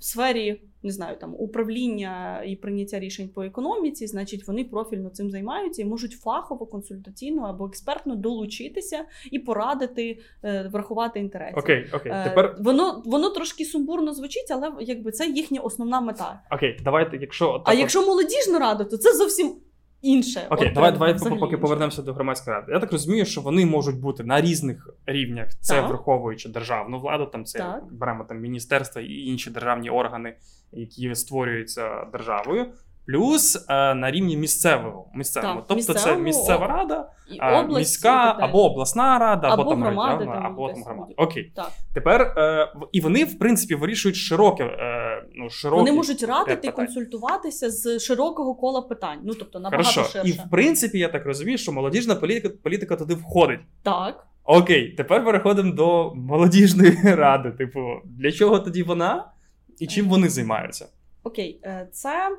в 0.00 0.04
сфері 0.04 0.60
не 0.82 0.90
знаю, 0.90 1.16
там 1.20 1.34
управління 1.38 2.42
і 2.46 2.56
прийняття 2.56 2.98
рішень 2.98 3.28
по 3.28 3.42
економіці, 3.42 4.06
значить 4.06 4.46
вони 4.48 4.64
профільно 4.64 5.10
цим 5.10 5.30
займаються 5.30 5.82
і 5.82 5.84
можуть 5.84 6.12
фахово, 6.12 6.66
консультаційно 6.66 7.42
або 7.42 7.66
експертно 7.66 8.16
долучитися 8.16 9.04
і 9.30 9.38
порадити, 9.38 10.18
е, 10.44 10.70
врахувати 10.72 11.20
інтереси. 11.20 11.60
Окей, 11.60 11.86
окей. 11.92 12.12
Е, 12.12 12.24
Тепер 12.24 12.56
воно 12.60 13.02
воно 13.04 13.30
трошки 13.30 13.64
сумбурно 13.64 14.14
звучить, 14.14 14.50
але 14.50 14.72
якби 14.80 15.10
це 15.10 15.26
їхня 15.26 15.60
основна 15.60 16.00
мета. 16.00 16.40
Окей, 16.50 16.78
давайте, 16.84 17.16
якщо 17.16 17.62
а 17.64 17.74
якщо 17.74 18.06
молодіжна 18.06 18.58
рада, 18.58 18.84
то 18.84 18.96
це 18.96 19.14
зовсім 19.14 19.54
інше. 20.02 20.46
Окей, 20.50 20.68
От, 20.68 20.74
давай 20.74 20.92
давай 20.92 21.14
поки 21.14 21.44
інше. 21.44 21.56
повернемося 21.56 22.02
до 22.02 22.12
громадської 22.12 22.56
ради. 22.56 22.72
Я 22.72 22.78
так 22.78 22.92
розумію, 22.92 23.24
що 23.24 23.40
вони 23.40 23.66
можуть 23.66 24.00
бути 24.00 24.24
на 24.24 24.40
різних 24.40 24.90
рівнях. 25.06 25.48
Це 25.60 25.74
так. 25.74 25.88
враховуючи 25.88 26.48
державну 26.48 26.98
владу, 26.98 27.26
там 27.26 27.44
це 27.44 27.58
так. 27.58 27.84
беремо 27.92 28.24
там 28.24 28.40
міністерства 28.40 29.02
і 29.02 29.12
інші 29.12 29.50
державні 29.50 29.90
органи, 29.90 30.36
які 30.72 31.14
створюються 31.14 32.04
державою. 32.12 32.66
Плюс 33.06 33.66
е, 33.68 33.94
на 33.94 34.10
рівні 34.10 34.36
місцевого 34.36 35.10
місцевого. 35.14 35.54
Так, 35.54 35.64
тобто 35.68 35.74
місцевого, 35.74 36.04
це 36.04 36.22
місцева 36.22 36.66
рада, 36.66 37.08
е, 37.40 37.60
області, 37.60 37.78
міська 37.78 38.36
або 38.40 38.64
обласна 38.64 39.18
рада, 39.18 39.48
або, 39.48 39.62
або 39.62 39.70
там 39.70 39.82
громади, 39.82 40.24
там, 40.24 40.46
або 40.46 40.72
там 40.72 40.82
громада. 40.82 41.12
Окей. 41.16 41.52
Так. 41.56 41.70
Тепер 41.94 42.20
е, 42.22 42.72
і 42.92 43.00
вони, 43.00 43.24
в 43.24 43.38
принципі, 43.38 43.74
вирішують 43.74 44.16
широке. 44.16 44.64
Е, 44.64 45.24
ну, 45.34 45.50
широкі 45.50 45.80
Вони 45.80 45.92
можуть 45.92 46.22
радити 46.22 46.68
і 46.68 46.70
консультуватися 46.70 47.70
з 47.70 47.98
широкого 47.98 48.54
кола 48.54 48.82
питань. 48.82 49.18
Ну 49.24 49.34
тобто 49.34 49.60
набагато 49.60 49.90
Хорошо. 49.90 50.12
ширше. 50.12 50.28
І 50.28 50.32
в 50.32 50.50
принципі, 50.50 50.98
я 50.98 51.08
так 51.08 51.26
розумію, 51.26 51.58
що 51.58 51.72
молодіжна 51.72 52.14
політика 52.14 52.54
політика 52.62 52.96
туди 52.96 53.14
входить. 53.14 53.60
Так. 53.82 54.26
Окей, 54.44 54.88
тепер 54.88 55.24
переходимо 55.24 55.72
до 55.72 56.12
молодіжної 56.14 56.98
ради. 57.04 57.50
Типу, 57.50 57.80
для 58.04 58.32
чого 58.32 58.58
тоді 58.58 58.82
вона 58.82 59.32
і 59.78 59.86
чим 59.86 60.08
вони 60.08 60.28
займаються? 60.28 60.88
Окей, 61.22 61.60
е, 61.64 61.88
це 61.92 62.36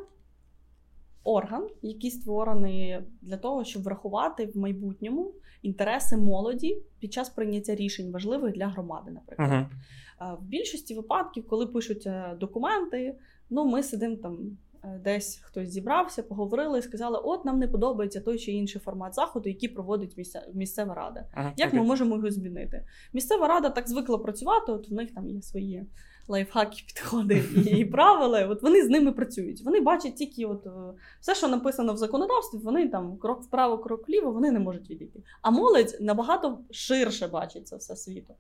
орган, 1.24 1.68
який 1.82 2.12
створений 2.12 3.00
для 3.22 3.38
того, 3.38 3.64
щоб 3.64 3.84
врахувати 3.84 4.46
в 4.46 4.58
майбутньому 4.58 5.34
інтереси 5.62 6.18
молоді 6.18 6.82
під 7.00 7.14
час 7.14 7.30
прийняття 7.30 7.76
рішень 7.76 8.12
важливих 8.12 8.54
для 8.54 8.68
громади. 8.68 9.12
Наприклад, 9.12 9.52
uh-huh. 9.52 10.38
в 10.38 10.44
більшості 10.44 10.96
випадків, 10.96 11.48
коли 11.48 11.68
пишуть 11.68 12.08
е, 12.08 12.38
документи, 12.40 13.16
ну 13.50 13.66
ми 13.66 13.84
сидимо 13.84 14.16
там. 14.16 14.58
Е, 14.84 15.00
десь 15.04 15.40
хтось 15.44 15.70
зібрався, 15.70 16.24
поговорили 16.24 16.80
і 16.80 16.82
сказали: 16.82 17.20
от 17.24 17.46
нам 17.46 17.60
не 17.60 17.68
подобається 17.68 18.22
той 18.22 18.40
чи 18.40 18.52
інший 18.52 18.82
формат 18.82 19.16
заходу, 19.16 19.50
який 19.50 19.70
проводить 19.70 20.18
місця, 20.18 20.48
місцева 20.54 20.94
рада. 20.94 21.26
Ага, 21.34 21.54
Як 21.58 21.74
okay. 21.74 21.78
ми 21.78 21.84
можемо 21.84 22.16
його 22.16 22.32
змінити? 22.32 22.86
Місцева 23.14 23.48
рада 23.48 23.70
так 23.70 23.90
звикла 23.90 24.18
працювати, 24.18 24.72
от 24.72 24.90
в 24.90 24.94
них 24.94 25.14
там 25.14 25.30
є 25.30 25.42
свої 25.42 25.86
лайфхаки, 26.32 26.84
підходи 26.88 27.44
і 27.66 27.86
правила. 27.86 28.48
От 28.48 28.64
вони 28.64 28.84
з 28.86 28.90
ними 28.90 29.12
працюють. 29.12 29.62
Вони 29.64 29.82
бачать 29.82 30.16
тільки 30.16 30.46
от 30.46 30.68
е, 30.68 30.70
все, 31.22 31.36
що 31.36 31.48
написано 31.48 31.94
в 31.94 31.98
законодавстві, 31.98 32.58
вони 32.58 32.88
там 32.88 33.18
крок 33.18 33.44
вправо, 33.44 33.78
крок 33.78 34.08
вліво, 34.08 34.32
вони 34.32 34.52
не 34.52 34.60
можуть 34.60 34.90
відійти. 34.90 35.24
А 35.42 35.52
молодь 35.52 35.98
набагато 36.02 36.60
ширше 36.72 37.28
бачить 37.28 37.68
це 37.68 37.76
все 37.76 37.96
світу. 37.96 38.34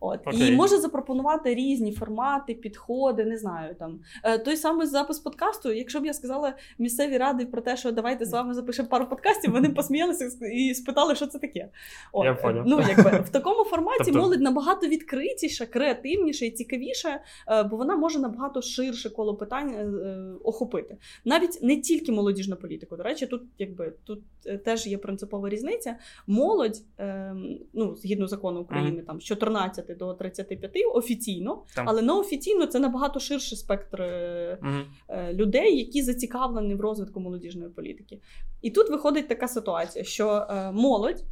От 0.00 0.26
okay. 0.26 0.52
і 0.52 0.56
може 0.56 0.78
запропонувати 0.78 1.54
різні 1.54 1.92
формати, 1.92 2.54
підходи. 2.54 3.24
Не 3.24 3.38
знаю 3.38 3.74
там 3.74 4.00
е, 4.24 4.38
той 4.38 4.56
самий 4.56 4.86
запис 4.86 5.18
подкасту. 5.18 5.72
Якщо 5.72 6.00
б 6.00 6.06
я 6.06 6.12
сказала 6.12 6.54
місцеві 6.78 7.18
ради 7.18 7.46
про 7.46 7.60
те, 7.60 7.76
що 7.76 7.92
давайте 7.92 8.24
з 8.24 8.32
вами 8.32 8.54
запишемо 8.54 8.88
пару 8.88 9.06
подкастів, 9.06 9.52
вони 9.52 9.68
посміялися 9.68 10.46
і 10.52 10.74
спитали, 10.74 11.14
що 11.14 11.26
це 11.26 11.38
таке. 11.38 11.68
От, 12.12 12.24
я 12.24 12.34
понял. 12.34 12.64
Ну 12.66 12.80
якби 12.88 13.10
в 13.10 13.28
такому 13.28 13.64
форматі 13.64 14.04
тобто... 14.04 14.20
молодь 14.20 14.40
набагато 14.40 14.86
відкритіша, 14.86 15.66
креативніша 15.66 16.46
і 16.46 16.50
цікавіша, 16.50 17.20
е, 17.48 17.62
бо 17.62 17.76
вона 17.76 17.96
може 17.96 18.18
набагато 18.18 18.62
ширше 18.62 19.10
коло 19.10 19.34
питань 19.34 19.70
е, 19.70 20.18
охопити. 20.44 20.96
Навіть 21.24 21.62
не 21.62 21.76
тільки 21.76 22.12
молодіжну 22.12 22.56
політику. 22.56 22.96
До 22.96 23.02
речі, 23.02 23.26
тут 23.26 23.42
якби 23.58 23.92
тут 24.04 24.22
теж 24.64 24.86
є 24.86 24.98
принципова 24.98 25.48
різниця. 25.48 25.96
Молодь, 26.26 26.82
ем, 26.98 27.58
ну 27.72 27.96
згідно 27.96 28.26
закону 28.26 28.60
України, 28.60 29.02
там 29.02 29.20
з 29.20 29.24
14 29.24 29.89
до 29.94 30.14
35 30.14 30.72
офіційно, 30.94 31.62
там. 31.74 31.88
але 31.88 32.02
неофіційно 32.02 32.66
це 32.66 32.78
набагато 32.78 33.20
ширший 33.20 33.58
спектр 33.58 34.02
mm-hmm. 34.02 35.32
людей, 35.32 35.78
які 35.78 36.02
зацікавлені 36.02 36.74
в 36.74 36.80
розвитку 36.80 37.20
молодіжної 37.20 37.70
політики. 37.70 38.18
І 38.62 38.70
тут 38.70 38.90
виходить 38.90 39.28
така 39.28 39.48
ситуація, 39.48 40.04
що 40.04 40.46
е, 40.50 40.72
молодь, 40.72 41.24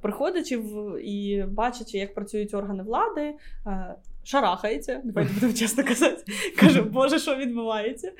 приходячи 0.00 0.56
в 0.56 1.00
і 1.02 1.42
бачачи, 1.42 1.98
як 1.98 2.14
працюють 2.14 2.54
органи 2.54 2.82
влади. 2.82 3.34
Шарахається, 4.24 5.00
давайте 5.04 5.34
будемо 5.34 5.52
чесно 5.58 5.84
казати, 5.84 6.24
каже, 6.56 6.82
Боже, 6.82 7.18
що 7.18 7.36
відбувається? 7.36 8.12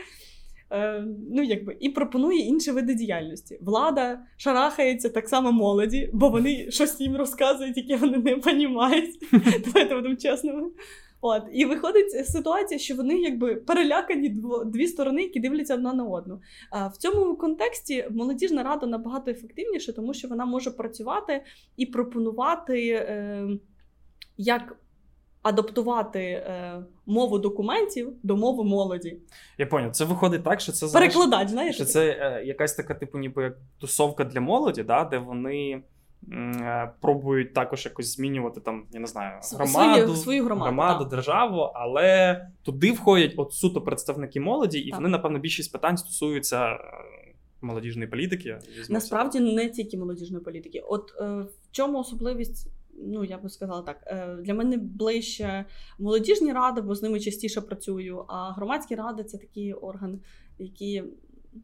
Е, 0.71 1.05
ну, 1.31 1.43
якби, 1.43 1.77
І 1.81 1.89
пропонує 1.89 2.39
інші 2.39 2.71
види 2.71 2.95
діяльності. 2.95 3.59
Влада 3.61 4.21
шарахається 4.37 5.09
так 5.09 5.29
само 5.29 5.53
молоді, 5.53 6.11
бо 6.13 6.29
вони 6.29 6.71
щось 6.71 7.01
їм 7.01 7.17
розказують, 7.17 7.77
яке 7.77 7.97
вони 7.97 8.19
не 8.19 8.35
розуміють. 8.35 9.19
Давайте 9.67 9.95
будемо 9.95 10.17
чесними. 10.17 10.71
От, 11.21 11.43
І 11.53 11.65
виходить 11.65 12.27
ситуація, 12.27 12.79
що 12.79 12.95
вони 12.95 13.21
якби 13.21 13.55
перелякані 13.55 14.37
дві 14.67 14.87
сторони, 14.87 15.23
які 15.23 15.41
дивляться 15.41 15.75
одна 15.75 15.93
на 15.93 16.05
одну. 16.05 16.41
А 16.71 16.87
в 16.87 16.97
цьому 16.97 17.37
контексті 17.37 18.05
молодіжна 18.11 18.63
рада 18.63 18.87
набагато 18.87 19.31
ефективніша, 19.31 19.93
тому 19.93 20.15
що 20.15 20.29
вона 20.29 20.45
може 20.45 20.71
працювати 20.71 21.45
і 21.77 21.87
пропонувати 21.87 22.89
е, 22.89 23.49
як 24.37 24.77
адаптувати 25.49 26.21
е, 26.21 26.83
мову 27.07 27.39
документів 27.39 28.13
до 28.23 28.37
мови 28.37 28.65
молоді. 28.65 29.17
Я 29.59 29.67
поняв. 29.67 29.93
Це 29.93 30.05
виходить 30.05 30.45
так, 30.45 30.61
що 30.61 30.73
це 30.73 30.89
перекладач. 30.99 31.49
Знаєш, 31.49 31.75
що 31.75 31.85
це 31.85 32.07
е, 32.11 32.45
якась 32.45 32.75
така, 32.75 32.95
типу, 32.95 33.19
ніби 33.19 33.43
як 33.43 33.57
тусовка 33.79 34.25
для 34.25 34.41
молоді, 34.41 34.83
да, 34.83 35.05
де 35.05 35.19
вони. 35.19 35.83
Е, 36.33 36.93
пробують 37.01 37.55
також 37.55 37.85
якось 37.85 38.17
змінювати 38.17 38.61
там, 38.61 38.85
я 38.93 39.01
не 39.01 39.07
знаю, 39.07 39.41
громаду, 39.53 40.03
свою, 40.03 40.17
свою 40.17 40.45
громаду, 40.45 40.65
громаду 40.65 41.05
державу, 41.05 41.71
але 41.75 42.47
туди 42.63 42.93
входять 42.93 43.35
от 43.37 43.53
суто 43.53 43.81
представники 43.81 44.41
молоді, 44.41 44.79
і 44.79 44.91
так. 44.91 45.01
вони, 45.01 45.09
напевно, 45.09 45.39
більшість 45.39 45.73
питань 45.73 45.97
стосуються 45.97 46.79
молодіжної 47.61 48.09
політики. 48.09 48.59
Насправді 48.89 49.41
не 49.41 49.69
тільки 49.69 49.97
молодіжної 49.97 50.45
політики. 50.45 50.81
От 50.89 51.13
е, 51.21 51.25
в 51.25 51.49
чому 51.71 51.99
особливість 51.99 52.69
ну 53.07 53.25
я 53.25 53.39
би 53.39 53.49
сказала 53.49 53.83
так, 53.83 54.05
е, 54.07 54.37
для 54.37 54.55
мене 54.55 54.77
ближче 54.77 55.65
молодіжні 55.99 56.53
ради, 56.53 56.81
бо 56.81 56.95
з 56.95 57.03
ними 57.03 57.21
частіше 57.21 57.61
працюю. 57.61 58.25
А 58.29 58.53
громадські 58.53 58.95
ради 58.95 59.25
це 59.25 59.39
такий 59.39 59.73
орган, 59.73 60.21
який 60.59 61.03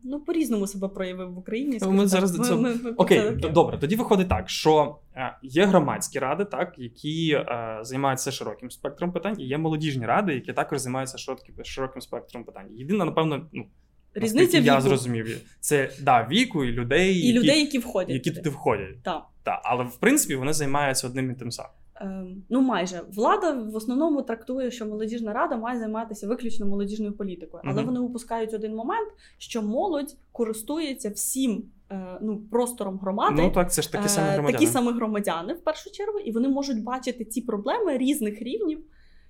ну 0.04 0.20
по-різному 0.20 0.66
себе 0.66 0.88
проявив 0.88 1.32
в 1.32 1.38
Україні. 1.38 1.78
Ми 1.82 1.98
так. 1.98 2.08
зараз 2.08 2.30
до 2.30 2.44
цього 2.44 2.62
ми, 2.62 2.74
ми, 2.74 2.90
окей, 2.90 3.18
це... 3.18 3.48
добре. 3.48 3.78
Тоді 3.78 3.96
виходить 3.96 4.28
так, 4.28 4.48
що 4.48 4.98
е, 5.16 5.36
є 5.42 5.64
громадські 5.64 6.18
ради, 6.18 6.44
так 6.44 6.74
які 6.78 7.32
е, 7.32 7.78
займаються 7.82 8.30
широким 8.30 8.70
спектром 8.70 9.12
питань, 9.12 9.40
і 9.40 9.44
є 9.46 9.58
молодіжні 9.58 10.06
ради, 10.06 10.34
які 10.34 10.52
також 10.52 10.78
займаються 10.78 11.18
широким, 11.18 11.64
широким 11.64 12.02
спектром 12.02 12.44
питань. 12.44 12.66
Єдине, 12.70 13.04
напевно, 13.04 13.48
ну. 13.52 13.66
Різниця 14.14 14.56
віку. 14.56 14.66
я 14.66 14.80
зрозумів. 14.80 15.40
Це 15.60 15.90
да, 16.02 16.28
віку 16.30 16.64
і 16.64 16.72
людей, 16.72 17.14
і 17.14 17.26
які, 17.26 17.38
людей, 17.38 17.60
які 17.60 17.78
входять, 17.78 18.10
які 18.10 18.30
туди 18.30 18.50
входять. 18.50 19.02
Так. 19.02 19.22
Так, 19.44 19.60
але 19.64 19.84
в 19.84 19.96
принципі 19.96 20.34
вони 20.34 20.52
займаються 20.52 21.06
одним 21.06 21.30
і 21.30 21.34
тим 21.34 21.50
самим. 21.50 21.72
Ем, 21.96 22.42
ну, 22.48 22.60
майже 22.60 23.00
влада 23.12 23.52
в 23.52 23.76
основному 23.76 24.22
трактує, 24.22 24.70
що 24.70 24.86
молодіжна 24.86 25.32
рада 25.32 25.56
має 25.56 25.78
займатися 25.78 26.28
виключно 26.28 26.66
молодіжною 26.66 27.12
політикою, 27.12 27.62
але 27.66 27.82
uh-huh. 27.82 27.86
вони 27.86 28.00
упускають 28.00 28.54
один 28.54 28.74
момент, 28.74 29.08
що 29.38 29.62
молодь 29.62 30.16
користується 30.32 31.10
всім 31.10 31.64
е, 31.90 32.18
ну, 32.20 32.40
простором 32.50 32.98
громади. 32.98 33.42
Ну 33.42 33.50
так, 33.50 33.72
це 33.72 33.82
ж 33.82 33.92
такі 33.92 34.08
самі 34.08 34.28
е, 34.28 34.32
громадяни. 34.32 34.58
Такі 34.58 34.72
самі 34.72 34.92
громадяни 34.92 35.52
в 35.52 35.64
першу 35.64 35.90
чергу, 35.90 36.18
і 36.18 36.32
вони 36.32 36.48
можуть 36.48 36.82
бачити 36.82 37.24
ці 37.24 37.40
проблеми 37.40 37.98
різних 37.98 38.42
рівнів 38.42 38.84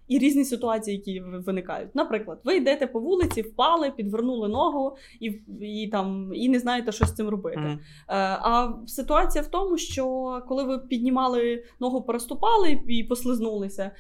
і 0.09 0.19
різні 0.19 0.45
ситуації, 0.45 0.97
які 0.97 1.21
виникають. 1.21 1.95
Наприклад, 1.95 2.41
ви 2.45 2.57
йдете 2.57 2.87
по 2.87 3.01
вулиці, 3.01 3.43
впали, 3.43 3.91
підвернули 3.91 4.49
ногу 4.49 4.97
і 5.21 5.27
і 5.61 5.89
там 5.93 6.31
і 6.35 6.49
не 6.49 6.59
знаєте, 6.59 6.93
що 6.93 7.07
з 7.07 7.15
цим 7.15 7.29
робити. 7.29 7.61
Mm. 7.61 7.79
А 8.41 8.73
ситуація 8.87 9.45
в 9.45 9.47
тому, 9.47 9.79
що 9.79 10.05
коли 10.49 10.65
ви 10.65 10.79
піднімали 10.79 11.65
ногу, 11.81 12.03
переступали 12.03 12.81
і 12.89 13.05
послизнулися, 13.05 13.91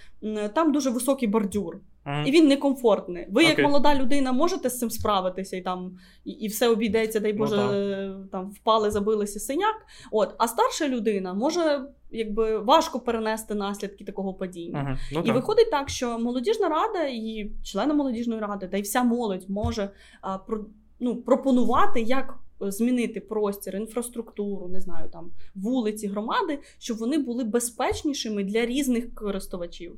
там 0.54 0.72
дуже 0.72 0.90
високий 0.90 1.28
бордюр. 1.28 1.80
Mm. 2.06 2.24
І 2.26 2.30
він 2.30 2.48
некомфортний. 2.48 3.26
Ви, 3.30 3.44
як 3.44 3.58
молода 3.58 3.94
людина, 3.94 4.32
можете 4.32 4.70
з 4.70 4.78
цим 4.78 4.90
справитися 4.90 5.56
і 5.56 5.60
там 5.60 5.98
і, 6.24 6.30
і 6.30 6.48
все 6.48 6.68
обійдеться, 6.68 7.20
дай 7.20 7.32
ну 7.32 7.38
Боже, 7.38 7.56
ну, 7.56 8.26
там 8.32 8.50
впали, 8.50 8.90
забилися 8.90 9.40
синяк. 9.40 9.76
От, 10.10 10.34
а 10.38 10.48
старша 10.48 10.88
людина 10.88 11.34
може 11.34 11.86
якби 12.10 12.58
важко 12.58 13.00
перенести 13.00 13.54
наслідки 13.54 14.04
такого 14.04 14.34
падіння. 14.34 14.78
Uh-huh. 14.78 15.14
Ну, 15.14 15.20
і 15.20 15.26
так. 15.26 15.34
виходить 15.34 15.70
так, 15.70 15.88
що 15.88 16.18
молодіжна 16.18 16.68
рада 16.68 17.04
і 17.04 17.50
члени 17.62 17.94
молодіжної 17.94 18.40
ради, 18.40 18.68
та 18.68 18.76
й 18.76 18.82
вся 18.82 19.02
молодь 19.02 19.50
може 19.50 19.90
а, 20.20 20.38
про, 20.38 20.64
ну, 21.00 21.16
пропонувати, 21.16 22.00
як 22.00 22.38
змінити 22.60 23.20
простір, 23.20 23.76
інфраструктуру, 23.76 24.68
не 24.68 24.80
знаю, 24.80 25.10
там 25.12 25.30
вулиці, 25.54 26.08
громади, 26.08 26.58
щоб 26.78 26.96
вони 26.96 27.18
були 27.18 27.44
безпечнішими 27.44 28.44
для 28.44 28.66
різних 28.66 29.14
користувачів. 29.14 29.96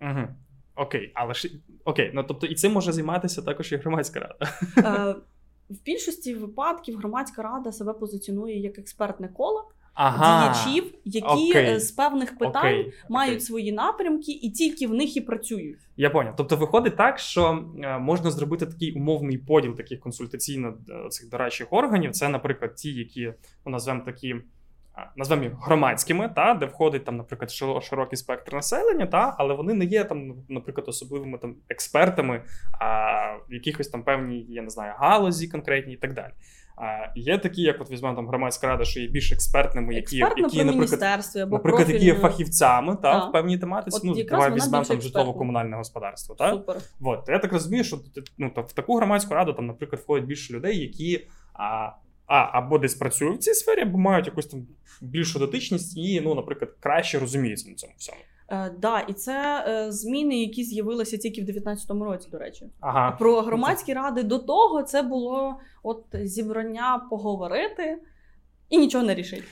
Uh-huh. 0.00 0.28
Окей, 0.78 1.12
але 1.14 1.34
ж 1.34 1.50
окей, 1.84 2.10
ну 2.14 2.22
тобто 2.22 2.46
і 2.46 2.54
цим 2.54 2.72
може 2.72 2.92
займатися 2.92 3.42
також 3.42 3.72
і 3.72 3.76
громадська 3.76 4.20
рада. 4.20 4.52
Е, 4.78 5.14
в 5.70 5.82
більшості 5.84 6.34
випадків 6.34 6.98
громадська 6.98 7.42
рада 7.42 7.72
себе 7.72 7.92
позиціонує 7.92 8.60
як 8.60 8.78
експертне 8.78 9.28
коло 9.28 9.70
ага. 9.98 10.54
діячів, 10.54 10.94
які. 11.04 11.52
Е, 11.58 11.80
з 11.80 11.92
певних 11.92 12.38
питань 12.38 12.74
okay. 12.74 12.92
мають 13.08 13.38
okay. 13.38 13.42
свої 13.42 13.72
напрямки 13.72 14.32
і 14.32 14.50
тільки 14.50 14.86
в 14.86 14.94
них 14.94 15.16
і 15.16 15.20
працюють. 15.20 15.78
Я 15.96 16.10
поняв. 16.10 16.34
Тобто 16.36 16.56
виходить 16.56 16.96
так, 16.96 17.18
що 17.18 17.64
е, 17.82 17.98
можна 17.98 18.30
зробити 18.30 18.66
такий 18.66 18.92
умовний 18.92 19.38
поділ 19.38 19.74
таких 19.76 20.00
консультаційно 20.00 20.74
е, 20.88 21.08
цих 21.08 21.28
дорадчих 21.28 21.66
органів. 21.70 22.10
Це, 22.10 22.28
наприклад, 22.28 22.74
ті, 22.74 22.92
які 22.92 23.32
ну, 23.66 23.72
назвемо 23.72 24.00
такі. 24.04 24.36
Назвемо 25.16 25.42
їх 25.42 25.52
громадськими, 25.62 26.28
та 26.28 26.54
де 26.54 26.66
входить 26.66 27.04
там, 27.04 27.16
наприклад, 27.16 27.50
широкий 27.82 28.16
спектр 28.16 28.54
населення, 28.54 29.06
та 29.06 29.34
але 29.38 29.54
вони 29.54 29.74
не 29.74 29.84
є 29.84 30.04
там, 30.04 30.34
наприклад, 30.48 30.88
особливими 30.88 31.38
там 31.38 31.56
експертами 31.68 32.42
а 32.80 32.88
в 33.48 33.54
якихось 33.54 33.88
там 33.88 34.02
певній, 34.02 34.46
я 34.48 34.62
не 34.62 34.70
знаю, 34.70 34.92
галузі 34.96 35.48
конкретній 35.48 35.92
і 35.92 35.96
так 35.96 36.14
далі. 36.14 36.32
А 36.80 37.12
є 37.14 37.38
такі, 37.38 37.62
як 37.62 37.80
от 37.80 37.90
візьмемо 37.90 38.16
там 38.16 38.28
громадська 38.28 38.66
рада, 38.66 38.84
що 38.84 39.00
є 39.00 39.08
більш 39.08 39.32
експертними, 39.32 39.94
які 39.94 40.16
які, 40.16 40.64
наприклад, 40.64 41.26
або 41.36 41.56
наприклад, 41.56 41.90
які 41.90 42.04
є 42.04 42.14
фахівцями 42.14 42.96
та, 43.02 43.24
в 43.24 43.32
певній 43.32 43.58
тематиці. 43.58 43.96
От, 43.96 44.04
ну 44.04 44.24
давай 44.24 44.52
візьмемо 44.52 44.84
там 44.84 45.00
житлово-комунальне 45.00 45.76
господарство. 45.76 46.34
Та? 46.34 46.52
Супер. 46.52 46.76
От 47.00 47.28
я 47.28 47.38
так 47.38 47.52
розумію, 47.52 47.84
що 47.84 47.98
ну 48.38 48.52
в 48.56 48.72
таку 48.72 48.96
громадську 48.96 49.34
раду 49.34 49.52
там, 49.52 49.66
наприклад, 49.66 50.02
входять 50.02 50.26
більше 50.26 50.52
людей, 50.52 50.78
які 50.78 51.26
а, 51.54 51.90
а 52.28 52.50
або 52.52 52.78
десь 52.78 52.94
працюють 52.94 53.36
в 53.36 53.42
цій 53.42 53.54
сфері, 53.54 53.80
або 53.80 53.98
мають 53.98 54.26
якусь 54.26 54.46
там 54.46 54.66
більшу 55.00 55.38
дотичність 55.38 55.96
і, 55.96 56.20
ну, 56.20 56.34
наприклад, 56.34 56.70
краще 56.80 57.18
розуміються 57.18 57.68
на 57.68 57.74
цьому 57.74 57.92
всьому. 57.96 58.18
Е, 58.50 58.70
да, 58.78 59.00
і 59.00 59.12
це 59.12 59.64
е, 59.68 59.92
зміни, 59.92 60.40
які 60.40 60.64
з'явилися 60.64 61.18
тільки 61.18 61.40
в 61.40 61.44
2019 61.44 61.90
році, 61.90 62.28
до 62.30 62.38
речі. 62.38 62.66
Ага. 62.80 63.10
Про 63.10 63.40
громадські 63.40 63.92
ради 63.94 64.22
до 64.22 64.38
того 64.38 64.82
це 64.82 65.02
було 65.02 65.56
от 65.82 66.04
зібрання 66.12 67.06
поговорити 67.10 67.98
і 68.68 68.78
нічого 68.78 69.04
не 69.04 69.14
рішити. 69.14 69.44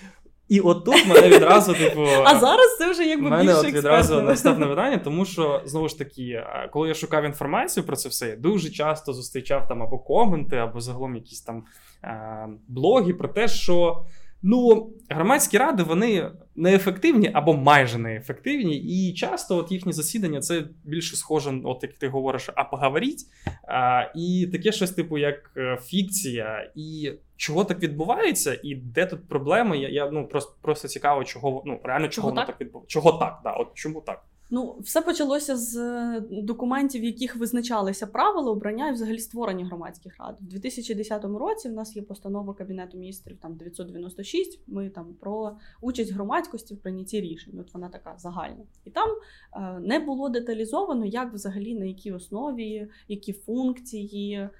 І 0.49 0.61
отут 0.61 1.07
мене 1.07 1.29
відразу, 1.29 1.75
типу. 1.75 2.03
А 2.25 2.39
зараз 2.39 2.77
це 2.79 2.91
вже 2.91 3.05
якби 3.05 3.31
мене 3.31 3.43
більше 3.43 3.69
от 3.69 3.75
відразу 3.75 4.23
наступне 4.23 4.67
питання, 4.67 4.99
тому 4.99 5.25
що 5.25 5.63
знову 5.65 5.89
ж 5.89 5.99
таки, 5.99 6.23
е, 6.23 6.69
коли 6.73 6.89
я 6.89 6.95
шукав 6.95 7.25
інформацію 7.25 7.85
про 7.85 7.97
це 7.97 8.09
все, 8.09 8.29
я 8.29 8.37
дуже 8.37 8.71
часто 8.71 9.13
зустрічав 9.13 9.69
там 9.69 9.83
або 9.83 9.99
коменти, 9.99 10.57
або 10.57 10.81
загалом 10.81 11.15
якісь 11.15 11.41
там 11.43 11.65
е- 12.05 12.49
блоги 12.69 13.15
про 13.15 13.29
те, 13.29 13.49
що. 13.49 14.05
Ну, 14.49 14.91
громадські 15.09 15.59
ради 15.59 15.83
вони 15.83 16.31
неефективні 16.57 17.31
або 17.35 17.55
майже 17.55 17.99
неефективні, 17.99 18.77
і 18.77 19.15
часто 19.15 19.57
от 19.57 19.73
їхні 19.73 19.93
засідання 19.93 20.41
це 20.41 20.65
більше 20.85 21.17
схоже, 21.17 21.61
от 21.65 21.83
як 21.83 21.93
ти 21.93 22.09
говориш, 22.09 22.51
а 22.55 22.65
поговоріть. 22.65 23.27
А, 23.69 24.03
І 24.15 24.49
таке 24.53 24.73
щось, 24.73 24.91
типу, 24.91 25.19
як 25.19 25.53
е, 25.57 25.79
фікція, 25.83 26.73
і 26.75 27.13
чого 27.37 27.65
так 27.65 27.81
відбувається, 27.81 28.61
і 28.63 28.75
де 28.75 29.07
тут 29.07 29.29
проблеми. 29.29 29.79
Я 29.79 29.89
я 29.89 30.11
ну 30.11 30.29
просто 30.29 30.55
просто 30.63 30.89
цікаво, 30.89 31.25
чого 31.25 31.63
ну 31.67 31.81
реально 31.85 32.09
чого, 32.09 32.15
чого 32.15 32.29
воно 32.29 32.41
так, 32.41 32.47
так 32.47 32.61
відбувається. 32.61 32.93
Чого 32.93 33.13
так? 33.13 33.41
Да, 33.45 33.53
от 33.53 33.69
чому 33.75 34.01
так? 34.01 34.25
Ну, 34.51 34.79
все 34.81 35.03
почалося 35.03 35.57
з 35.57 35.77
е, 35.77 36.21
документів, 36.31 37.01
в 37.01 37.05
яких 37.05 37.37
визначалися 37.37 38.07
правила 38.07 38.51
обрання 38.51 38.89
і 38.89 38.93
взагалі 38.93 39.19
створення 39.19 39.67
громадських 39.67 40.19
рад. 40.19 40.37
У 40.41 40.45
2010 40.45 41.25
році 41.25 41.69
в 41.69 41.73
нас 41.73 41.97
є 41.97 42.03
постанова 42.03 42.55
Кабінету 42.55 42.99
міністрів 42.99 43.39
там 43.39 43.57
996, 43.57 44.61
Ми 44.67 44.91
там 44.91 45.15
про 45.21 45.57
участь 45.81 46.13
громадськості 46.13 46.75
в 46.75 46.79
прийнятті 46.79 47.21
рішень. 47.21 47.59
От 47.61 47.75
вона 47.75 47.89
така 47.89 48.15
загальна. 48.19 48.65
І 48.85 48.91
там 48.91 49.09
е, 49.57 49.81
не 49.81 49.99
було 49.99 50.29
деталізовано, 50.29 51.05
як 51.05 51.33
взагалі 51.33 51.75
на 51.75 51.85
якій 51.85 52.13
основі, 52.13 52.89
які 53.09 53.33
функції, 53.33 54.35
е, 54.35 54.51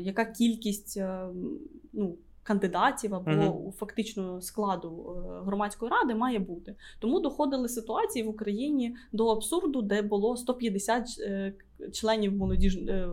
яка 0.00 0.24
кількість 0.24 0.96
е, 0.96 1.26
ну, 1.92 2.16
кандидатів 2.44 3.14
або 3.14 3.30
mm-hmm. 3.30 3.72
фактично 3.72 4.40
складу 4.40 5.16
е, 5.16 5.44
громадської 5.44 5.90
ради 5.90 6.14
має 6.14 6.38
бути. 6.38 6.74
Тому 6.98 7.20
доходили 7.20 7.68
ситуації 7.68 8.24
в 8.24 8.28
Україні 8.28 8.96
до 9.12 9.26
абсурду, 9.26 9.82
де 9.82 10.02
було 10.02 10.36
150 10.36 11.08
членів 11.92 12.32
молодіж 12.32 12.76
е, 12.76 13.08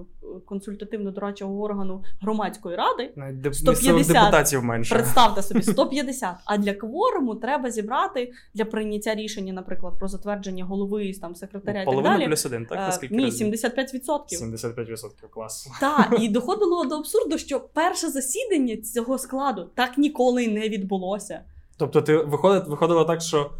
консультативно-дорадчого 0.45 1.61
органу 1.61 2.03
громадської 2.21 2.75
ради. 2.75 3.13
150 3.53 4.07
депутатів 4.07 4.63
менше. 4.63 4.95
Представте 4.95 5.41
собі 5.41 5.61
150. 5.61 6.35
А 6.45 6.57
для 6.57 6.73
кворуму 6.73 7.35
треба 7.35 7.71
зібрати 7.71 8.31
для 8.53 8.65
прийняття 8.65 9.15
рішення, 9.15 9.53
наприклад, 9.53 9.93
про 9.99 10.07
затвердження 10.07 10.65
голови 10.65 11.13
там 11.21 11.35
секретаря. 11.35 11.85
Половина 11.85 12.07
і 12.07 12.11
так 12.11 12.19
далі. 12.19 12.27
плюс 12.29 12.45
один, 12.45 12.65
так? 12.65 12.77
Е, 12.77 12.81
Наскільки 12.81 13.15
Ні, 13.15 13.25
75%. 13.25 14.19
75%, 14.31 15.09
клас. 15.29 15.69
Так, 15.79 16.15
і 16.21 16.29
доходило 16.29 16.85
до 16.85 16.95
абсурду, 16.95 17.37
що 17.37 17.59
перше 17.59 18.09
засідання 18.09 18.77
цього 18.77 19.17
складу 19.17 19.69
так 19.75 19.97
ніколи 19.97 20.47
не 20.47 20.69
відбулося. 20.69 21.41
Тобто, 21.77 22.01
ти 22.01 22.17
виходить, 22.17 22.67
виходило 22.67 23.05
так, 23.05 23.21
що 23.21 23.51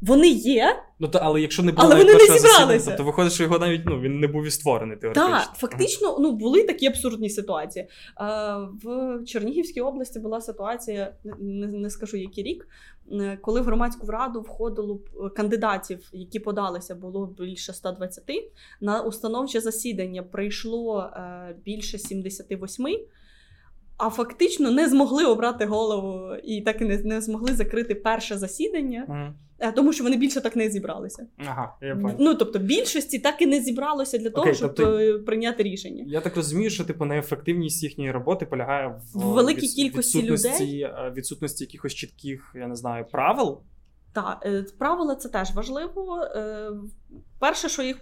вони 0.00 0.28
є. 0.28 0.82
Ну 0.98 1.08
то, 1.08 1.18
але 1.22 1.40
якщо 1.40 1.62
не 1.62 1.72
було 1.72 1.84
але 1.84 1.96
вони 1.96 2.14
не 2.14 2.38
зібралися, 2.38 2.96
то 2.96 3.04
виходить, 3.04 3.32
що 3.32 3.42
його 3.42 3.58
навіть 3.58 3.82
ну 3.86 4.00
він 4.00 4.20
не 4.20 4.26
був 4.26 4.44
і 4.46 4.50
створений 4.50 4.96
теоретично. 4.96 5.30
Так, 5.30 5.50
фактично, 5.56 6.16
ну 6.20 6.32
були 6.32 6.64
такі 6.64 6.86
абсурдні 6.86 7.30
ситуації. 7.30 7.88
А, 8.14 8.58
В 8.58 9.18
Чернігівській 9.26 9.80
області 9.80 10.18
була 10.18 10.40
ситуація, 10.40 11.14
не, 11.40 11.66
не 11.66 11.90
скажу 11.90 12.16
який 12.16 12.44
рік, 12.44 12.68
е, 13.12 13.38
коли 13.42 13.60
в 13.60 13.64
громадську 13.64 14.06
раду 14.06 14.40
входило 14.40 15.00
кандидатів, 15.36 16.08
які 16.12 16.38
подалися, 16.40 16.94
було 16.94 17.26
більше 17.26 17.72
120, 17.72 18.24
На 18.80 19.02
установче 19.02 19.60
засідання 19.60 20.22
прийшло 20.22 21.10
е, 21.16 21.56
більше 21.64 21.98
78 21.98 22.86
а 24.02 24.10
фактично 24.10 24.70
не 24.70 24.88
змогли 24.88 25.24
обрати 25.24 25.66
голову 25.66 26.36
і 26.44 26.60
так 26.60 26.80
і 26.80 26.84
не, 26.84 26.98
не 26.98 27.20
змогли 27.20 27.54
закрити 27.54 27.94
перше 27.94 28.38
засідання, 28.38 29.06
mm. 29.08 29.32
Тому 29.70 29.92
що 29.92 30.04
вони 30.04 30.16
більше 30.16 30.40
так 30.40 30.56
не 30.56 30.70
зібралися. 30.70 31.26
Ага, 31.38 31.74
я 31.82 31.96
понял. 31.96 32.16
Ну 32.18 32.34
тобто 32.34 32.58
більшості 32.58 33.18
так 33.18 33.42
і 33.42 33.46
не 33.46 33.60
зібралося 33.60 34.18
для 34.18 34.30
того, 34.30 34.42
Окей, 34.42 34.54
щоб 34.54 34.74
тобто, 34.74 34.98
е, 34.98 35.18
прийняти 35.18 35.62
рішення. 35.62 36.04
Я 36.06 36.20
так 36.20 36.36
розумію, 36.36 36.70
що 36.70 36.84
типу 36.84 37.04
неефективність 37.04 37.82
їхньої 37.82 38.10
роботи 38.10 38.46
полягає 38.46 38.88
в, 38.88 39.18
в 39.18 39.24
великій 39.24 39.66
від, 39.66 39.74
кількості 39.74 40.18
відсутності, 40.18 40.64
людей 40.64 40.82
е, 40.82 41.12
відсутності 41.16 41.64
якихось 41.64 41.94
чітких, 41.94 42.52
я 42.54 42.66
не 42.66 42.76
знаю, 42.76 43.06
правил. 43.12 43.62
Так, 44.14 44.46
правила 44.78 45.14
це 45.14 45.28
теж 45.28 45.54
важливо. 45.54 46.26
Перше, 47.38 47.68
що 47.68 47.82
їх 47.82 47.96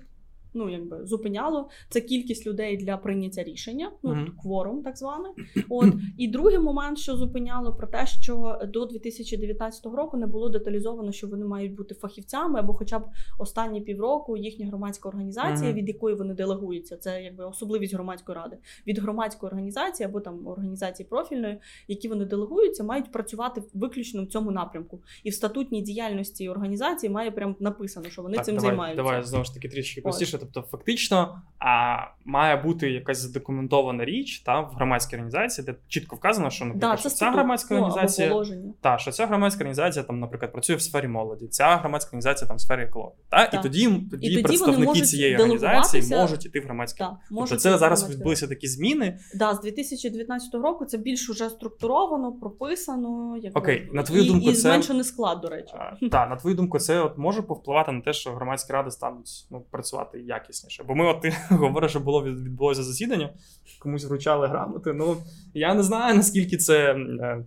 ну 0.54 0.70
якби 0.70 1.06
зупиняло 1.06 1.68
це 1.88 2.00
кількість 2.00 2.46
людей 2.46 2.76
для 2.76 2.96
прийняття 2.96 3.42
рішення, 3.42 3.92
ну 4.02 4.10
mm-hmm. 4.10 4.36
кворум, 4.42 4.82
так 4.82 4.98
званий. 4.98 5.32
От 5.68 5.88
і 6.18 6.28
другий 6.28 6.58
момент, 6.58 6.98
що 6.98 7.16
зупиняло 7.16 7.74
про 7.74 7.86
те, 7.86 8.06
що 8.06 8.60
до 8.68 8.86
2019 8.86 9.86
року 9.86 10.16
не 10.16 10.26
було 10.26 10.48
деталізовано, 10.48 11.12
що 11.12 11.26
вони 11.26 11.44
мають 11.44 11.74
бути 11.74 11.94
фахівцями, 11.94 12.58
або, 12.58 12.74
хоча 12.74 12.98
б 12.98 13.04
останні 13.38 13.80
півроку, 13.80 14.36
їхня 14.36 14.66
громадська 14.66 15.08
організація, 15.08 15.70
mm-hmm. 15.70 15.74
від 15.74 15.88
якої 15.88 16.14
вони 16.14 16.34
делегуються, 16.34 16.96
це 16.96 17.22
якби 17.22 17.44
особливість 17.44 17.94
громадської 17.94 18.38
ради 18.38 18.56
від 18.86 18.98
громадської 18.98 19.48
організації 19.48 20.06
або 20.06 20.20
там 20.20 20.46
організації 20.46 21.06
профільної, 21.10 21.58
які 21.88 22.08
вони 22.08 22.24
делегуються, 22.24 22.84
мають 22.84 23.12
працювати 23.12 23.62
виключно 23.74 24.24
в 24.24 24.26
цьому 24.26 24.50
напрямку. 24.50 25.02
І 25.24 25.30
в 25.30 25.34
статутній 25.34 25.82
діяльності 25.82 26.48
організації 26.48 27.10
має 27.10 27.30
прям 27.30 27.56
написано, 27.60 28.10
що 28.10 28.22
вони 28.22 28.36
так, 28.36 28.44
цим 28.44 28.54
давай, 28.54 28.68
займаються. 28.68 29.02
Давай 29.02 29.22
знову 29.22 29.44
ж 29.44 29.54
таки 29.54 29.68
трішки 29.68 30.00
простіше. 30.00 30.39
Тобто, 30.40 30.62
фактично, 30.62 31.42
а, 31.58 31.96
має 32.24 32.56
бути 32.56 32.90
якась 32.90 33.18
задокументована 33.18 34.04
річ 34.04 34.38
та 34.40 34.60
в 34.60 34.72
громадській 34.74 35.16
організації, 35.16 35.64
де 35.64 35.74
чітко 35.88 36.16
вказано, 36.16 36.50
що 36.50 36.64
наприклад, 36.64 36.92
да, 36.92 37.00
що 37.00 37.10
ця 37.10 37.30
громадська 37.30 37.74
ну, 37.74 37.80
організація 37.80 38.44
та 38.80 38.98
що 38.98 39.10
ця 39.12 39.26
громадська 39.26 39.58
організація 39.58 40.02
там, 40.02 40.20
наприклад, 40.20 40.52
працює 40.52 40.76
в 40.76 40.82
сфері 40.82 41.08
молоді, 41.08 41.46
ця 41.46 41.76
громадська 41.76 42.08
організація 42.08 42.48
там 42.48 42.56
в 42.56 42.60
сфері 42.60 42.82
екології. 42.82 43.18
Та? 43.28 43.44
І 43.44 43.62
тоді 43.62 43.84
тоді, 44.10 44.26
і 44.26 44.30
тоді 44.30 44.42
представники 44.42 45.00
цієї 45.00 45.34
організації 45.36 46.16
можуть 46.16 46.46
іти 46.46 46.60
в 46.60 46.64
громадські. 46.64 46.98
Да, 46.98 47.16
тобто 47.30 47.56
це 47.56 47.78
зараз 47.78 48.10
відбулися 48.10 48.48
такі 48.48 48.68
зміни. 48.68 49.18
Да, 49.34 49.54
з 49.54 49.60
2019 49.60 50.54
року 50.54 50.84
це 50.84 50.98
більш 50.98 51.30
уже 51.30 51.50
структуровано, 51.50 52.32
прописано, 52.32 53.36
якби, 53.42 53.60
Окей, 53.60 53.90
на 53.92 54.02
твою 54.02 54.24
думку, 54.24 54.50
і 54.50 54.54
це 54.54 54.60
зменшений 54.60 55.04
склад, 55.04 55.40
до 55.40 55.48
речі. 55.48 55.72
Так, 56.10 56.30
на 56.30 56.36
твою 56.36 56.56
думку, 56.56 56.78
це 56.78 57.00
от 57.00 57.18
може 57.18 57.42
повпливати 57.42 57.92
на 57.92 58.00
те, 58.00 58.12
що 58.12 58.30
громадські 58.30 58.72
ради 58.72 58.90
стануть 58.90 59.46
ну, 59.50 59.64
працювати 59.70 60.20
якісніше. 60.30 60.84
Бо 60.84 60.94
ми, 60.94 61.06
от 61.06 61.20
ти 61.20 61.36
говориш, 61.50 61.90
що 61.90 62.00
було 62.00 62.24
відбулося 62.24 62.82
засідання, 62.82 63.30
комусь 63.78 64.04
вручали 64.04 64.46
грамоти. 64.46 64.92
Ну 64.92 65.16
я 65.54 65.74
не 65.74 65.82
знаю 65.82 66.16
наскільки 66.16 66.56
це. 66.56 66.94
Е, 66.94 67.44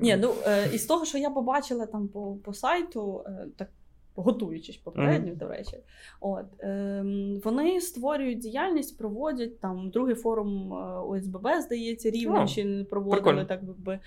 Ні, 0.00 0.16
ну 0.16 0.34
е, 0.46 0.70
із 0.74 0.84
того, 0.84 1.04
що 1.04 1.18
я 1.18 1.30
побачила 1.30 1.86
там 1.86 2.08
по 2.08 2.36
по 2.44 2.54
сайту, 2.54 3.24
е, 3.26 3.46
так 3.56 3.68
готуючись 4.20 4.76
попередньо, 4.76 5.32
mm-hmm. 5.32 5.38
до 5.38 5.48
речі, 5.48 5.76
от 6.20 6.60
е, 6.60 7.04
вони 7.44 7.80
створюють 7.80 8.38
діяльність, 8.38 8.98
проводять 8.98 9.60
там 9.60 9.90
другий 9.90 10.14
форум 10.14 10.72
ОСББ, 11.08 11.48
здається, 11.60 12.10
Рівненщини 12.10 12.84
проводили 12.84 13.22
Прикольно. 13.22 13.44
так 13.44 13.64
би 13.64 13.92
е, 13.92 14.00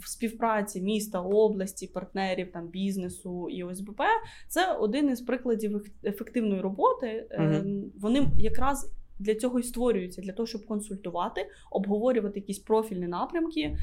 в 0.00 0.08
співпраці 0.08 0.80
міста, 0.82 1.20
області, 1.20 1.86
партнерів 1.86 2.52
там 2.52 2.68
бізнесу 2.68 3.48
і 3.50 3.62
ОСББ. 3.62 4.02
Це 4.48 4.72
один 4.72 5.10
із 5.10 5.20
прикладів 5.20 5.86
ефективної 6.04 6.60
роботи. 6.60 7.26
Mm-hmm. 7.38 7.84
Вони 8.00 8.26
якраз. 8.38 8.92
Для 9.22 9.34
цього 9.34 9.58
і 9.58 9.62
створюються, 9.62 10.22
для 10.22 10.32
того, 10.32 10.46
щоб 10.46 10.66
консультувати, 10.66 11.46
обговорювати 11.70 12.40
якісь 12.40 12.58
профільні 12.58 13.06
напрямки. 13.06 13.76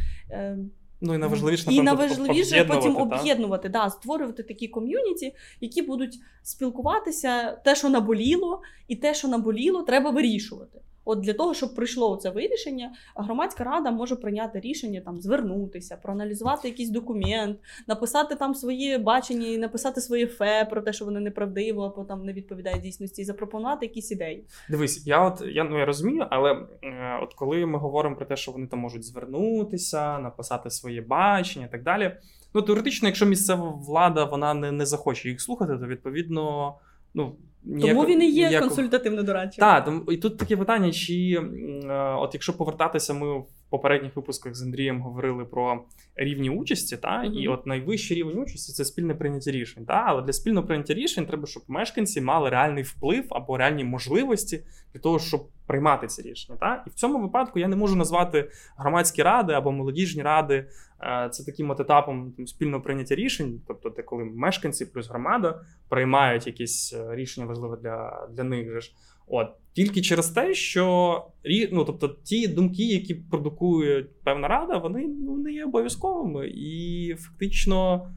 Ну 1.02 1.16
і 1.16 1.18
найважливіше, 1.18 1.72
і 1.72 1.82
найважливіше 1.82 2.66
потім 2.66 2.98
об'єднувати, 2.98 3.70
да, 3.70 3.90
створювати 3.90 4.44
такі 4.44 4.68
ком'юніті, 4.68 5.34
які 5.62 5.82
будуть 5.82 6.20
спілкуватися 6.44 7.52
те, 7.52 7.76
що 7.76 7.90
наболіло, 7.90 8.62
і 8.88 8.96
те, 8.96 9.14
що 9.14 9.28
наболіло, 9.28 9.84
треба 9.84 10.10
вирішувати. 10.10 10.82
От 11.10 11.20
для 11.20 11.34
того, 11.34 11.54
щоб 11.54 11.76
прийшло 11.76 12.15
це 12.15 12.30
вирішення, 12.30 12.91
громадська 13.15 13.63
рада 13.63 13.91
може 13.91 14.15
прийняти 14.15 14.60
рішення 14.60 15.02
там 15.02 15.22
звернутися, 15.22 15.98
проаналізувати 16.04 16.67
якийсь 16.67 16.89
документ, 16.89 17.60
написати 17.88 18.36
там 18.36 18.56
своє 18.56 18.98
бачення, 18.98 19.58
написати 19.58 20.02
своє 20.02 20.28
фе 20.28 20.67
про 20.70 20.82
те, 20.82 20.93
що 20.93 21.06
вони 21.06 21.20
неправдиво 21.20 21.84
або 21.84 22.04
там 22.04 22.26
не 22.26 22.34
відповідає 22.34 22.80
дійсності, 22.80 23.22
і 23.22 23.26
запропонувати 23.26 23.86
якісь 23.86 24.12
ідеї. 24.12 24.46
Дивись, 24.70 25.08
я 25.08 25.24
от 25.24 25.43
я 25.48 25.63
ну 25.63 25.80
я 25.80 25.86
розумію, 25.86 26.28
але 26.30 26.52
е, 26.84 27.20
от 27.24 27.34
коли 27.34 27.65
ми 27.65 27.80
говоримо 27.80 28.15
про 28.15 28.26
те, 28.26 28.36
що 28.36 28.52
вони 28.52 28.67
там 28.67 28.80
можуть 28.80 29.04
звернутися, 29.04 30.20
написати 30.20 30.70
своє 30.70 31.02
бачення 31.02 31.65
і 31.65 31.72
так 31.72 31.84
далі. 31.84 32.17
Ну 32.54 32.62
теоретично, 32.62 33.08
якщо 33.08 33.26
місцева 33.26 33.70
влада 33.70 34.24
вона 34.24 34.54
не, 34.54 34.72
не 34.72 34.86
захоче 34.86 35.30
їх 35.30 35.41
слухати, 35.41 35.78
то 35.78 35.88
відповідно. 35.88 36.76
Ну, 37.13 37.36
ніяко, 37.67 37.88
Тому 37.88 38.06
він 38.06 38.21
і 38.21 38.32
є 38.32 38.47
ніяк... 38.47 38.63
консультативно 38.63 39.23
дорадчим. 39.23 39.60
Так, 39.60 39.89
і 40.12 40.17
тут 40.17 40.38
таке 40.38 40.58
питання: 40.58 40.91
чи 40.91 41.13
е, 41.34 42.15
от 42.19 42.34
якщо 42.34 42.58
повертатися, 42.58 43.13
ми 43.13 43.39
в 43.39 43.45
попередніх 43.69 44.15
випусках 44.15 44.56
з 44.56 44.63
Андрієм 44.63 45.01
говорили 45.01 45.45
про 45.45 45.84
рівні 46.15 46.49
участі, 46.49 46.97
та 46.97 47.23
mm-hmm. 47.23 47.34
і 47.34 47.47
от 47.47 47.65
найвищий 47.65 48.17
рівень 48.17 48.39
участі 48.39 48.73
це 48.73 48.86
спільне 48.86 49.15
прийняття 49.15 49.51
рішень. 49.51 49.86
Та? 49.86 50.03
Але 50.08 50.21
для 50.21 50.34
спільного 50.34 50.67
прийняття 50.67 50.93
рішень 50.93 51.25
треба, 51.25 51.45
щоб 51.45 51.63
мешканці 51.67 52.21
мали 52.21 52.49
реальний 52.49 52.84
вплив 52.84 53.25
або 53.30 53.58
реальні 53.58 53.84
можливості 53.84 54.63
для 54.93 54.99
того, 54.99 55.19
щоб 55.19 55.47
приймати 55.67 56.08
ці 56.08 56.21
рішення. 56.21 56.58
Та? 56.60 56.84
І 56.88 56.89
в 56.89 56.93
цьому 56.93 57.21
випадку 57.21 57.60
я 57.60 57.67
не 57.67 57.75
можу 57.75 57.95
назвати 57.95 58.49
громадські 58.77 59.23
ради 59.23 59.53
або 59.53 59.71
молодіжні 59.71 60.23
ради. 60.23 60.67
Е, 61.01 61.30
це 61.32 61.45
таким 61.45 61.69
от 61.69 61.80
етапом 61.80 62.34
там, 62.38 62.47
спільного 62.47 62.84
прийняття 62.84 63.15
рішень, 63.15 63.62
тобто 63.67 63.89
те, 63.89 64.03
коли 64.03 64.23
мешканці 64.23 64.86
плюс 64.86 65.10
громада 65.10 65.62
приймають 65.89 66.47
якісь 66.47 66.93
е, 66.93 67.15
рішення 67.15 67.47
важливе 67.47 67.77
для 67.77 68.27
для 68.32 68.43
них. 68.43 68.71
же 68.71 68.82
ж. 68.82 68.91
От 69.28 69.48
тільки 69.74 70.02
через 70.02 70.30
те, 70.30 70.54
що 70.54 71.26
ну, 71.72 71.86
тобто, 71.86 72.08
ті 72.08 72.48
думки, 72.48 72.84
які 72.84 73.16
продукує 73.16 74.06
певна 74.24 74.48
рада, 74.48 74.78
вони 74.78 75.08
ну, 75.08 75.38
не 75.38 75.52
є 75.52 75.66
обов'язковими 75.66 76.48
і 76.48 77.16
фактично. 77.20 78.08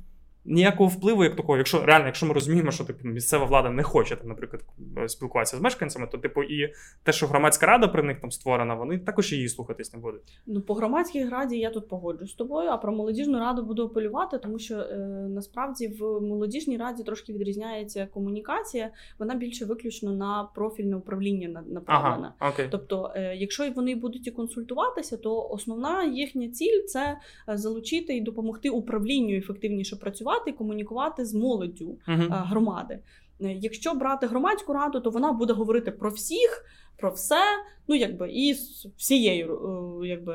Ніякого 0.45 0.89
впливу, 0.89 1.25
як 1.25 1.37
такого, 1.37 1.59
якщо 1.59 1.87
реально, 1.87 2.07
якщо 2.07 2.27
ми 2.27 2.35
розуміємо, 2.35 2.71
що 2.71 2.85
типу 2.85 3.09
місцева 3.09 3.45
влада 3.45 3.71
не 3.71 3.83
хоче 3.83 4.17
там, 4.17 4.29
наприклад, 4.29 4.63
спілкуватися 5.07 5.57
з 5.57 5.61
мешканцями, 5.61 6.07
то 6.07 6.19
типу 6.19 6.43
і 6.43 6.73
те, 7.03 7.13
що 7.13 7.27
громадська 7.27 7.67
рада 7.67 7.89
при 7.89 8.03
них 8.03 8.21
там 8.21 8.31
створена, 8.31 8.75
вони 8.75 8.99
також 8.99 9.33
її 9.33 9.49
слухатись 9.49 9.95
не 9.95 10.01
будуть. 10.01 10.21
Ну 10.47 10.61
по 10.61 10.75
громадській 10.75 11.25
раді 11.25 11.59
я 11.59 11.71
тут 11.71 11.89
погоджуюсь 11.89 12.31
з 12.31 12.35
тобою, 12.35 12.69
а 12.71 12.77
про 12.77 12.93
молодіжну 12.93 13.39
раду 13.39 13.63
буду 13.63 13.85
апелювати, 13.85 14.39
тому 14.39 14.59
що 14.59 14.75
е, 14.75 14.97
насправді 15.29 15.89
в 15.89 16.21
молодіжній 16.21 16.77
раді 16.77 17.03
трошки 17.03 17.33
відрізняється 17.33 18.09
комунікація. 18.15 18.91
Вона 19.19 19.35
більше 19.35 19.65
виключно 19.65 20.13
на 20.13 20.49
профільне 20.55 20.97
управління 20.97 21.65
направлена. 21.67 22.33
Ага, 22.39 22.53
окей. 22.53 22.69
Тобто, 22.71 23.13
е, 23.15 23.37
якщо 23.37 23.71
вони 23.71 23.95
будуть 23.95 24.27
і 24.27 24.31
консультуватися, 24.31 25.17
то 25.17 25.49
основна 25.49 26.05
їхня 26.05 26.49
ціль 26.49 26.83
це 26.87 27.19
залучити 27.49 28.17
і 28.17 28.21
допомогти 28.21 28.71
управлінню 28.71 29.37
ефективніше 29.37 29.97
працювати 29.97 30.30
працювати 30.31 30.51
і 30.51 30.53
комунікувати 30.53 31.25
з 31.25 31.35
молоддю 31.35 31.99
uh 32.09 32.47
громади. 32.47 32.99
Е, 33.41 33.53
якщо 33.53 33.95
брати 33.95 34.27
громадську 34.27 34.73
раду, 34.73 35.01
то 35.01 35.11
вона 35.11 35.33
буде 35.33 35.53
говорити 35.53 35.91
про 35.91 36.11
всіх, 36.11 36.65
про 37.01 37.11
все, 37.11 37.43
ну 37.89 37.97
якби 37.97 38.33
і 38.33 38.55
з 38.55 38.87
всією 38.97 39.55
е, 40.03 40.09
якби, 40.09 40.35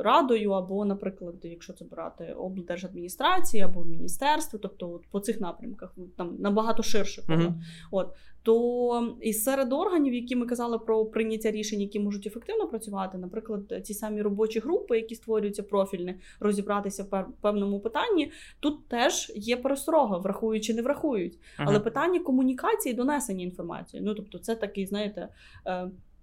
радою, 0.00 0.50
або, 0.50 0.84
наприклад, 0.84 1.34
якщо 1.42 1.72
це 1.72 1.84
брати 1.84 2.34
облдержадміністрації 2.38 3.62
або 3.62 3.84
міністерство, 3.84 4.58
тобто 4.58 4.90
от 4.90 5.06
по 5.10 5.20
цих 5.20 5.40
напрямках 5.40 5.94
там 6.16 6.36
набагато 6.38 6.82
ширше. 6.82 7.22
Uh-huh. 7.22 7.52
От 7.90 8.14
то 8.42 9.16
і 9.20 9.32
серед 9.32 9.72
органів, 9.72 10.14
які 10.14 10.36
ми 10.36 10.46
казали 10.46 10.78
про 10.78 11.06
прийняття 11.06 11.50
рішень, 11.50 11.80
які 11.80 12.00
можуть 12.00 12.26
ефективно 12.26 12.66
працювати, 12.66 13.18
наприклад, 13.18 13.82
ті 13.84 13.94
самі 13.94 14.22
робочі 14.22 14.60
групи, 14.60 14.96
які 14.96 15.14
створюються 15.14 15.62
профільне, 15.62 16.18
розібратися 16.40 17.02
в 17.02 17.24
певному 17.40 17.80
питанні, 17.80 18.32
тут 18.60 18.88
теж 18.88 19.32
є 19.36 19.56
пересторога, 19.56 20.18
врахують 20.18 20.64
чи 20.64 20.74
не 20.74 20.82
врахують. 20.82 21.34
Uh-huh. 21.34 21.64
Але 21.66 21.80
питання 21.80 22.20
комунікації, 22.20 22.94
донесення 22.94 23.44
інформації. 23.44 24.02
Ну 24.06 24.14
тобто, 24.14 24.38
це 24.38 24.54
такий, 24.54 24.86
знаєте. 24.86 25.28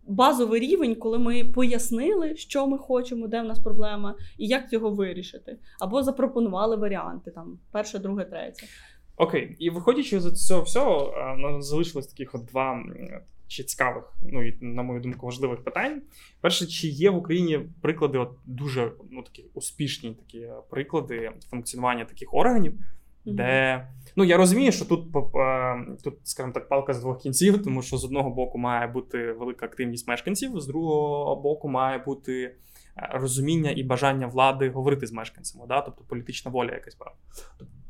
Е, 0.05 0.11
базовий 0.11 0.59
рівень, 0.59 0.95
коли 0.95 1.19
ми 1.19 1.45
пояснили, 1.45 2.35
що 2.35 2.67
ми 2.67 2.77
хочемо, 2.77 3.27
де 3.27 3.41
в 3.41 3.45
нас 3.45 3.59
проблема, 3.59 4.15
і 4.37 4.47
як 4.47 4.69
цього 4.69 4.91
вирішити, 4.91 5.57
або 5.79 6.03
запропонували 6.03 6.75
варіанти 6.75 7.31
там 7.31 7.59
перше, 7.71 7.99
друге, 7.99 8.25
третє. 8.25 8.65
Окей, 9.17 9.55
і 9.59 9.69
виходячи 9.69 10.19
з 10.19 10.47
цього 10.47 10.61
всього, 10.61 11.13
у 11.57 11.61
залишилось 11.61 12.07
таких 12.07 12.35
от 12.35 12.45
два 12.45 12.83
чи 13.47 13.63
цікавих, 13.63 14.13
ну 14.21 14.47
і 14.47 14.57
на 14.61 14.83
мою 14.83 15.01
думку, 15.01 15.25
важливих 15.25 15.63
питань. 15.63 16.01
Перше, 16.41 16.65
чи 16.65 16.87
є 16.87 17.09
в 17.09 17.15
Україні 17.15 17.59
приклади, 17.81 18.17
от 18.17 18.31
дуже 18.45 18.91
ну 19.11 19.23
такі 19.23 19.45
успішні 19.53 20.13
такі 20.13 20.47
приклади 20.69 21.31
функціонування 21.49 22.05
таких 22.05 22.33
органів. 22.33 22.73
Де 23.25 23.88
ну 24.15 24.23
я 24.23 24.38
розумію, 24.38 24.71
що 24.71 24.85
тут 24.85 25.13
тут, 26.03 26.13
скажімо 26.23 26.53
так, 26.53 26.69
палка 26.69 26.93
з 26.93 26.99
двох 26.99 27.21
кінців, 27.21 27.63
тому 27.63 27.81
що 27.81 27.97
з 27.97 28.05
одного 28.05 28.29
боку 28.29 28.57
має 28.57 28.88
бути 28.88 29.31
велика 29.31 29.65
активність 29.65 30.07
мешканців, 30.07 30.59
з 30.59 30.67
другого 30.67 31.35
боку 31.35 31.69
має 31.69 31.97
бути. 31.97 32.55
Розуміння 33.11 33.71
і 33.75 33.83
бажання 33.83 34.27
влади 34.27 34.69
говорити 34.69 35.07
з 35.07 35.11
мешканцями, 35.11 35.65
да? 35.67 35.81
тобто 35.81 36.03
політична 36.03 36.51
воля 36.51 36.71
якась 36.71 36.95
певна. 36.95 37.13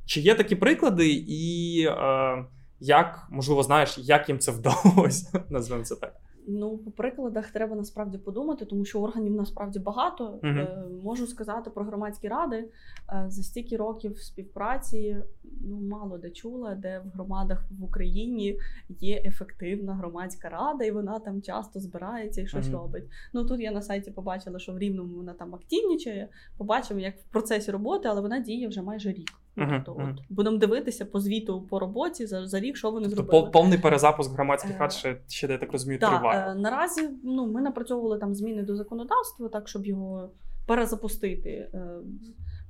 Чи 0.06 0.22
є 0.22 0.36
такі 0.36 0.56
приклади, 0.56 1.10
і 1.28 1.82
е, 1.88 2.46
як, 2.80 3.28
можливо, 3.32 3.64
знаєш, 3.64 3.98
як 3.98 4.30
їм 4.30 4.40
це 4.40 4.52
вдалося? 4.52 5.44
Назвемо 5.50 5.84
це 5.84 5.96
так. 5.96 6.14
Ну, 6.48 6.78
по 6.78 6.92
прикладах 6.92 7.52
треба 7.52 7.76
насправді 7.76 8.18
подумати, 8.18 8.66
тому 8.66 8.86
що 8.86 9.02
органів 9.02 9.34
насправді 9.34 9.80
багато. 9.80 10.40
uh 10.44 11.02
можу 11.04 11.28
сказати 11.28 11.70
про 11.70 11.84
громадські 11.86 12.28
ради. 12.28 12.56
Е, 12.56 13.26
за 13.28 13.44
стільки 13.44 13.78
років 13.78 14.18
співпраці 14.18 15.18
ну 15.62 15.82
мало 15.82 16.18
де 16.18 16.30
чула, 16.30 16.76
де 16.76 17.00
в 17.00 17.10
громадах 17.10 17.66
в 17.72 17.84
Україні 17.84 18.60
є 18.90 19.22
ефективна 19.26 19.94
громадська 19.94 20.50
рада, 20.50 20.86
і 20.86 20.92
вона 20.92 21.20
там 21.20 21.42
часто 21.42 21.80
збирається 21.80 22.42
і 22.42 22.48
щось 22.48 22.68
uh 22.68 22.72
робить. 22.72 23.04
Ну 23.34 23.46
тут 23.46 23.60
я 23.60 23.72
на 23.72 23.82
сайті 23.82 24.12
побачила, 24.12 24.60
що 24.60 24.74
в 24.74 24.80
Рівному 24.80 25.16
вона 25.16 25.34
там 25.34 25.56
активнічає. 25.56 26.30
Побачимо, 26.58 27.00
як 27.00 27.18
в 27.18 27.24
процесі 27.24 27.72
роботи, 27.72 28.08
але 28.08 28.22
вона 28.22 28.40
діє 28.40 28.68
вже 28.68 28.82
майже 28.82 29.12
рік. 29.12 29.32
Uh-huh, 29.58 29.82
тобто, 29.86 30.02
uh-huh. 30.02 30.14
от 30.14 30.22
будемо 30.30 30.58
дивитися 30.58 31.06
по 31.06 31.20
звіту 31.20 31.62
по 31.62 31.80
роботі 31.80 32.26
за 32.26 32.48
за 32.48 32.60
рік, 32.60 32.78
що 32.78 32.92
вони 32.92 33.08
тобто, 33.08 33.24
зробили. 33.24 33.52
Повний 33.52 33.78
перезапуск 33.78 34.34
громадських 34.34 34.80
рад 34.80 34.94
ще 34.94 35.18
ще 35.30 35.48
я 35.48 35.58
так 35.58 35.72
розумію, 35.72 36.00
да, 36.00 36.10
триває. 36.10 36.52
Е, 36.52 36.56
наразі 36.56 37.10
ну 37.24 37.48
ми 37.48 37.62
напрацьовували 37.62 38.20
там 38.20 38.36
зміни 38.36 38.64
до 38.64 38.76
законодавства, 38.76 39.50
так 39.50 39.68
щоб 39.68 39.86
його 39.86 40.30
перезапустити. 40.66 41.50
Е, 41.50 41.98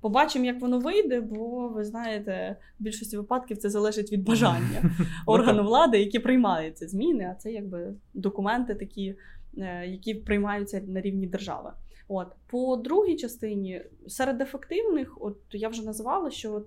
побачимо, 0.02 0.46
як 0.46 0.62
воно 0.62 0.80
вийде, 0.80 1.22
бо 1.22 1.68
ви 1.68 1.84
знаєте, 1.84 2.56
в 2.80 2.84
більшості 2.84 3.18
випадків 3.18 3.58
це 3.58 3.70
залежить 3.70 4.12
від 4.12 4.24
бажання 4.24 4.82
ну, 5.00 5.06
органу 5.26 5.64
влади, 5.64 6.00
які 6.00 6.20
приймають 6.20 6.78
ці 6.78 6.88
зміни. 6.88 7.28
А 7.32 7.36
це 7.36 7.52
якби 7.52 7.94
документи, 8.14 8.76
такі, 8.76 9.16
е, 9.58 9.88
які 9.88 10.14
приймаються 10.14 10.82
на 10.88 11.02
рівні 11.02 11.28
держави. 11.28 11.72
От 12.08 12.28
по 12.48 12.76
другій 12.76 13.16
частині 13.16 13.82
серед 14.08 14.42
ефективних, 14.42 15.18
от 15.22 15.38
я 15.52 15.70
вже 15.70 15.86
називала, 15.86 16.32
що 16.32 16.66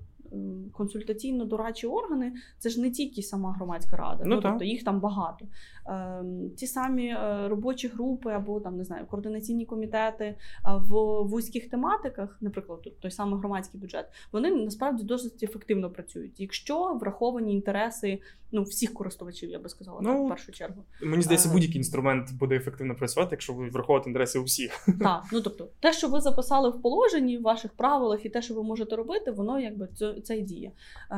консультаційно-дорадчі 0.72 1.86
органи 1.86 2.32
це 2.58 2.70
ж 2.70 2.80
не 2.80 2.90
тільки 2.90 3.22
сама 3.22 3.52
громадська 3.52 3.96
рада, 3.96 4.24
ну, 4.26 4.34
ну 4.36 4.42
тобто 4.42 4.64
їх 4.64 4.84
там 4.84 5.00
багато. 5.00 5.46
Ем, 5.86 6.50
ті 6.56 6.66
самі 6.66 7.06
е, 7.06 7.48
робочі 7.48 7.88
групи 7.88 8.30
або 8.30 8.60
там 8.60 8.76
не 8.76 8.84
знаю, 8.84 9.06
координаційні 9.06 9.66
комітети 9.66 10.24
е, 10.24 10.36
в 10.64 11.22
вузьких 11.22 11.70
тематиках, 11.70 12.38
наприклад, 12.40 12.88
той 13.00 13.10
самий 13.10 13.38
громадський 13.38 13.80
бюджет, 13.80 14.06
вони 14.32 14.50
насправді 14.50 15.02
досить 15.02 15.42
ефективно 15.42 15.90
працюють, 15.90 16.40
якщо 16.40 16.94
враховані 16.94 17.54
інтереси 17.54 18.20
ну 18.52 18.62
всіх 18.62 18.94
користувачів, 18.94 19.50
я 19.50 19.58
би 19.58 19.68
сказала, 19.68 20.00
ну, 20.02 20.12
так, 20.12 20.26
в 20.26 20.28
першу 20.28 20.52
чергу. 20.52 20.84
Мені 21.02 21.22
здається, 21.22 21.48
е, 21.48 21.52
будь-який 21.52 21.76
інструмент 21.76 22.32
буде 22.32 22.56
ефективно 22.56 22.94
працювати, 22.94 23.28
якщо 23.30 23.52
ви 23.52 23.68
враховувати 23.68 24.10
інтереси 24.10 24.38
усіх. 24.38 24.88
Так, 25.00 25.24
ну 25.32 25.40
тобто, 25.40 25.68
те, 25.80 25.92
що 25.92 26.08
ви 26.08 26.20
записали 26.20 26.70
в 26.70 26.82
положенні, 26.82 27.38
в 27.38 27.42
ваших 27.42 27.72
правилах, 27.72 28.26
і 28.26 28.28
те, 28.28 28.42
що 28.42 28.54
ви 28.54 28.62
можете 28.62 28.96
робити, 28.96 29.30
воно 29.30 29.60
якби 29.60 29.88
це, 29.96 30.14
це 30.20 30.38
і 30.38 30.42
діє. 30.42 30.72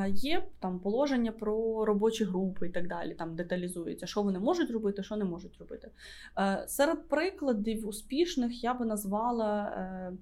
Є 0.08 0.44
там 0.58 0.78
положення 0.78 1.32
про 1.32 1.84
робочі 1.84 2.24
групи 2.24 2.66
і 2.66 2.70
так 2.70 2.88
далі. 2.88 3.14
Там 3.14 3.36
деталізується, 3.36 4.06
що 4.06 4.22
вони 4.22 4.38
можуть 4.38 4.70
робити, 4.70 5.02
що 5.02 5.16
не 5.16 5.24
можуть 5.24 5.58
робити. 5.58 5.90
Серед 6.66 7.08
прикладів 7.08 7.88
успішних 7.88 8.64
я 8.64 8.74
би 8.74 8.86
назвала 8.86 9.62
е, 9.62 10.12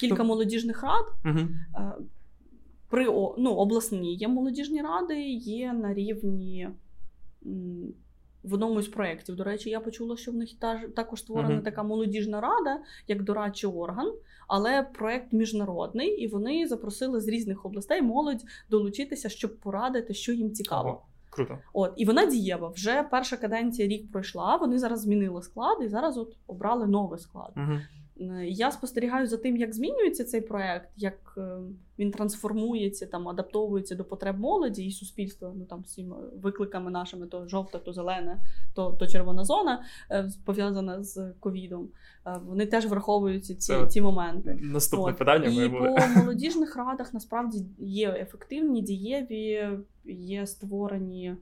кілька 0.00 0.24
молодіжних 0.24 0.82
рад. 0.82 1.06
Угу 1.24 1.48
при 2.92 3.04
ну, 3.38 3.54
обласні 3.54 4.14
є 4.14 4.28
молодіжні 4.28 4.82
ради, 4.82 5.22
є 5.30 5.72
на 5.72 5.94
рівні 5.94 6.68
в 8.42 8.54
одному 8.54 8.80
із 8.80 8.88
проєктів. 8.88 9.36
До 9.36 9.44
речі, 9.44 9.70
я 9.70 9.80
почула, 9.80 10.16
що 10.16 10.32
в 10.32 10.34
них 10.34 10.48
також 10.96 11.20
створена 11.20 11.54
uh-huh. 11.54 11.62
така 11.62 11.82
молодіжна 11.82 12.40
рада, 12.40 12.80
як 13.08 13.22
дорадчий 13.22 13.70
орган, 13.70 14.12
але 14.48 14.82
проєкт 14.82 15.32
міжнародний, 15.32 16.08
і 16.08 16.28
вони 16.28 16.66
запросили 16.68 17.20
з 17.20 17.28
різних 17.28 17.66
областей 17.66 18.02
молодь 18.02 18.44
долучитися, 18.70 19.28
щоб 19.28 19.56
порадити, 19.58 20.14
що 20.14 20.32
їм 20.32 20.52
цікаво. 20.52 20.88
Ага. 20.88 20.98
Круто. 21.30 21.58
От, 21.72 21.92
і 21.96 22.04
вона 22.04 22.26
дієва. 22.26 22.68
Вже 22.68 23.02
перша 23.02 23.36
каденція 23.36 23.88
рік 23.88 24.12
пройшла. 24.12 24.56
Вони 24.56 24.78
зараз 24.78 25.00
змінили 25.00 25.42
склад 25.42 25.78
і 25.82 25.88
зараз 25.88 26.18
от 26.18 26.36
обрали 26.46 26.86
новий 26.86 27.18
склад. 27.18 27.52
Угу. 27.56 27.78
Я 28.46 28.70
спостерігаю 28.70 29.26
за 29.26 29.36
тим, 29.36 29.56
як 29.56 29.74
змінюється 29.74 30.24
цей 30.24 30.40
проект, 30.40 30.88
як 30.96 31.34
е, 31.38 31.56
він 31.98 32.10
трансформується, 32.10 33.06
там 33.06 33.28
адаптовується 33.28 33.94
до 33.94 34.04
потреб 34.04 34.38
молоді 34.38 34.86
і 34.86 34.92
суспільства. 34.92 35.52
Ну 35.56 35.64
там 35.64 35.82
всіма 35.82 36.16
викликами 36.42 36.90
нашими: 36.90 37.26
то 37.26 37.48
жовта, 37.48 37.78
то 37.78 37.92
зелена, 37.92 38.38
то 38.74 38.92
то 38.92 39.06
червона 39.06 39.44
зона 39.44 39.84
е, 40.10 40.30
пов'язана 40.44 41.02
з 41.02 41.32
ковідом. 41.40 41.88
Е, 42.26 42.40
вони 42.46 42.66
теж 42.66 42.86
враховуються 42.86 43.54
ці 43.54 43.86
ці 43.88 44.00
моменти. 44.00 44.58
Наступне 44.62 45.12
От. 45.12 45.18
питання 45.18 45.64
і 45.64 45.68
по 45.68 45.96
молодіжних 46.20 46.76
радах 46.76 47.14
насправді 47.14 47.64
є 47.78 48.08
ефективні, 48.08 48.82
дієві, 48.82 49.68
є 50.04 50.46
створені 50.46 51.36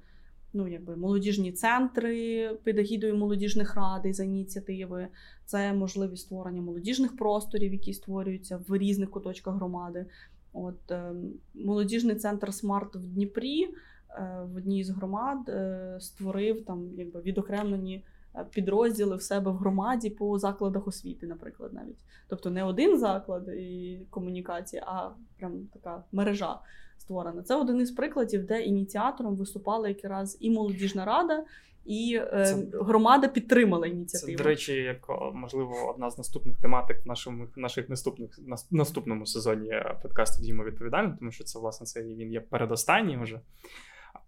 ну, 0.53 0.69
якби 0.69 0.97
молодіжні 0.97 1.53
центри 1.53 2.49
під 2.65 2.79
егідою 2.79 3.17
молодіжних 3.17 3.75
рад 3.75 4.15
за 4.15 4.25
ініціативи. 4.25 5.09
Це 5.45 5.73
можливість 5.73 6.23
створення 6.23 6.63
молодіжних 6.63 7.17
просторів, 7.17 7.73
які 7.73 7.95
створюються 7.95 8.61
в 8.69 8.77
різних 8.77 9.11
куточках 9.11 9.55
громади. 9.55 10.07
От 10.53 10.91
е, 10.91 11.13
молодіжний 11.55 12.17
центр 12.17 12.55
Смарт 12.55 12.97
в 12.97 13.07
Дніпрі 13.07 13.65
е, 13.65 13.73
в 14.53 14.57
одній 14.57 14.85
з 14.85 14.91
громад 14.91 15.49
е, 15.49 15.97
створив 16.01 16.65
там 16.65 16.89
якби 16.97 17.21
відокремлені. 17.21 18.05
підрозділи 18.51 19.17
в 19.17 19.23
себе 19.23 19.51
в 19.51 19.57
громаді 19.57 20.11
по 20.11 20.39
закладах 20.39 20.87
освіти, 20.87 21.27
наприклад, 21.27 21.73
навіть. 21.73 21.99
Тобто 22.29 22.51
не 22.51 22.65
один 22.65 22.99
заклад 22.99 23.49
і 23.49 24.01
комунікації, 24.11 24.83
а 24.87 25.11
прям 25.39 25.67
така 25.73 26.05
мережа 26.13 26.59
створена. 27.11 27.43
Це 27.43 27.57
один 27.57 27.81
із 27.81 27.91
прикладів, 27.91 28.47
де 28.47 28.63
ініціатором 28.63 29.37
виступала 29.37 29.89
якраз 29.89 30.39
і 30.41 30.51
молодіжна 30.51 31.05
рада. 31.05 31.45
І 31.85 32.21
е, 32.33 32.45
це, 32.45 32.79
громада 32.79 33.29
підтримала 33.29 33.87
ініціативу. 33.87 34.39
Це, 34.39 34.43
До 34.43 34.49
речі, 34.49 34.75
як 34.75 35.09
можливо, 35.33 35.91
одна 35.95 36.11
з 36.11 36.19
наступних 36.19 36.57
тематик 36.57 37.05
в 37.05 37.09
нашому 37.09 37.47
наших 37.57 37.89
наступних 37.89 38.39
на, 38.47 38.57
наступному 38.71 39.27
сезоні 39.27 39.83
подкасту 40.03 40.43
Дімо 40.43 40.65
відповідально, 40.65 41.17
тому 41.19 41.31
що 41.31 41.45
це 41.45 41.59
власне 41.59 41.87
це 41.87 42.03
він 42.03 42.33
є 42.33 42.41
передостанній 42.41 43.17
вже. 43.17 43.41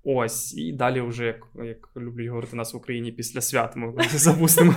Ось, 0.05 0.55
і 0.55 0.73
далі, 0.73 1.01
вже, 1.01 1.27
як 1.27 1.47
як 1.65 1.89
люблять 1.97 2.29
говорити 2.29 2.57
нас 2.57 2.75
в 2.75 2.77
Україні, 2.77 3.13
після 3.13 3.41
свят 3.41 3.77
ми 3.77 3.95
запустимо. 4.09 4.75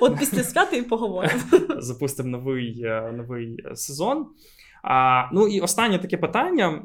От 0.00 0.18
після 0.18 0.42
свят 0.42 0.72
і 0.72 0.82
поговоримо. 0.82 1.40
Запустимо 1.78 2.28
новий 2.28 2.82
е, 2.84 3.12
новий 3.12 3.64
сезон. 3.74 4.26
А, 4.82 5.28
Ну 5.32 5.48
і 5.48 5.60
останнє 5.60 5.98
таке 5.98 6.16
питання. 6.16 6.82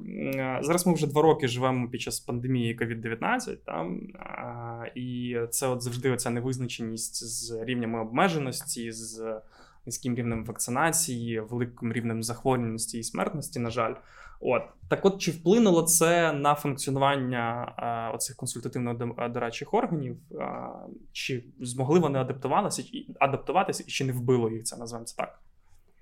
Зараз 0.61 0.87
ми 0.87 0.93
вже 0.93 1.07
два 1.07 1.21
роки 1.21 1.47
живемо 1.47 1.89
під 1.89 2.01
час 2.01 2.19
пандемії 2.19 2.77
COVID-19, 2.77 3.55
там, 3.65 4.01
а, 4.19 4.85
і 4.95 5.37
це 5.49 5.67
от 5.67 5.81
завжди 5.81 6.11
оця 6.11 6.29
невизначеність 6.29 7.25
з 7.25 7.63
рівнями 7.63 8.01
обмеженості, 8.01 8.91
з 8.91 9.41
низьким 9.85 10.15
рівнем 10.15 10.45
вакцинації, 10.45 11.39
великим 11.39 11.93
рівнем 11.93 12.23
захворюваності 12.23 12.99
і 12.99 13.03
смертності, 13.03 13.59
на 13.59 13.69
жаль. 13.69 13.93
От 14.41 14.61
так, 14.89 15.05
от 15.05 15.17
чи 15.21 15.31
вплинуло 15.31 15.83
це 15.83 16.33
на 16.33 16.55
функціонування 16.55 17.73
а, 17.77 18.11
оцих 18.15 18.35
консультативно-дорадчих 18.35 19.67
органів? 19.71 20.17
А, 20.41 20.69
чи 21.11 21.43
змогли 21.59 21.99
вони 21.99 22.19
адаптуватися, 22.19 22.83
адаптуватися, 23.19 23.83
і 23.87 23.91
чи 23.91 24.05
не 24.05 24.13
вбило 24.13 24.49
їх 24.49 24.63
це? 24.63 24.77
Називаємо 24.77 25.05
це 25.05 25.15
так? 25.17 25.39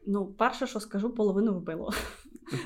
Ну, 0.07 0.25
перше, 0.25 0.67
що 0.67 0.79
скажу, 0.79 1.09
половину 1.09 1.53
вбило. 1.53 1.91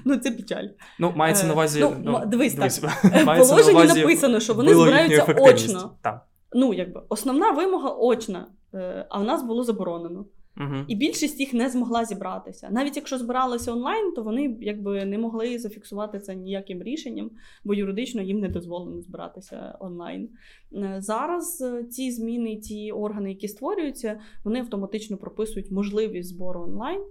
Ну, 0.06 0.18
це 0.18 0.32
печаль. 0.32 0.68
Ну, 1.00 1.14
мається 1.16 1.44
на 1.44 1.50
е, 1.50 1.54
увазі. 1.54 1.80
Ну, 1.80 1.96
ну, 2.04 2.26
Дивись, 2.26 2.54
дивись 2.54 2.80
так. 2.80 3.04
В 3.04 3.26
положенні 3.38 4.02
написано, 4.02 4.40
що 4.40 4.54
вони 4.54 4.74
збираються 4.74 5.36
очно. 5.40 5.98
Так. 6.02 6.26
Ну, 6.54 6.74
якби 6.74 7.02
основна 7.10 7.52
вимога 7.52 7.96
очна, 7.98 8.48
е, 8.74 9.08
а 9.10 9.20
в 9.20 9.24
нас 9.24 9.44
було 9.44 9.64
заборонено. 9.64 10.26
Угу. 10.58 10.76
І 10.88 10.96
більшість 10.96 11.40
їх 11.40 11.54
не 11.54 11.70
змогла 11.70 12.06
зібратися. 12.06 12.70
Навіть 12.72 12.96
якщо 12.96 13.18
збиралися 13.18 13.72
онлайн, 13.72 14.12
то 14.12 14.24
вони 14.24 14.58
якби 14.62 15.06
не 15.06 15.18
могли 15.18 15.60
зафіксувати 15.60 16.20
це 16.20 16.36
ніяким 16.36 16.84
рішенням, 16.84 17.32
бо 17.64 17.74
юридично 17.74 18.22
їм 18.22 18.40
не 18.40 18.50
дозволено 18.50 19.02
збиратися 19.02 19.78
онлайн. 19.80 20.30
Е, 20.76 20.96
зараз 21.00 21.66
ці 21.90 22.12
зміни, 22.12 22.56
ті 22.56 22.92
органи, 22.92 23.30
які 23.30 23.48
створюються, 23.48 24.20
вони 24.44 24.60
автоматично 24.60 25.18
прописують 25.18 25.72
можливість 25.72 26.30
збору 26.30 26.62
онлайн. 26.62 27.02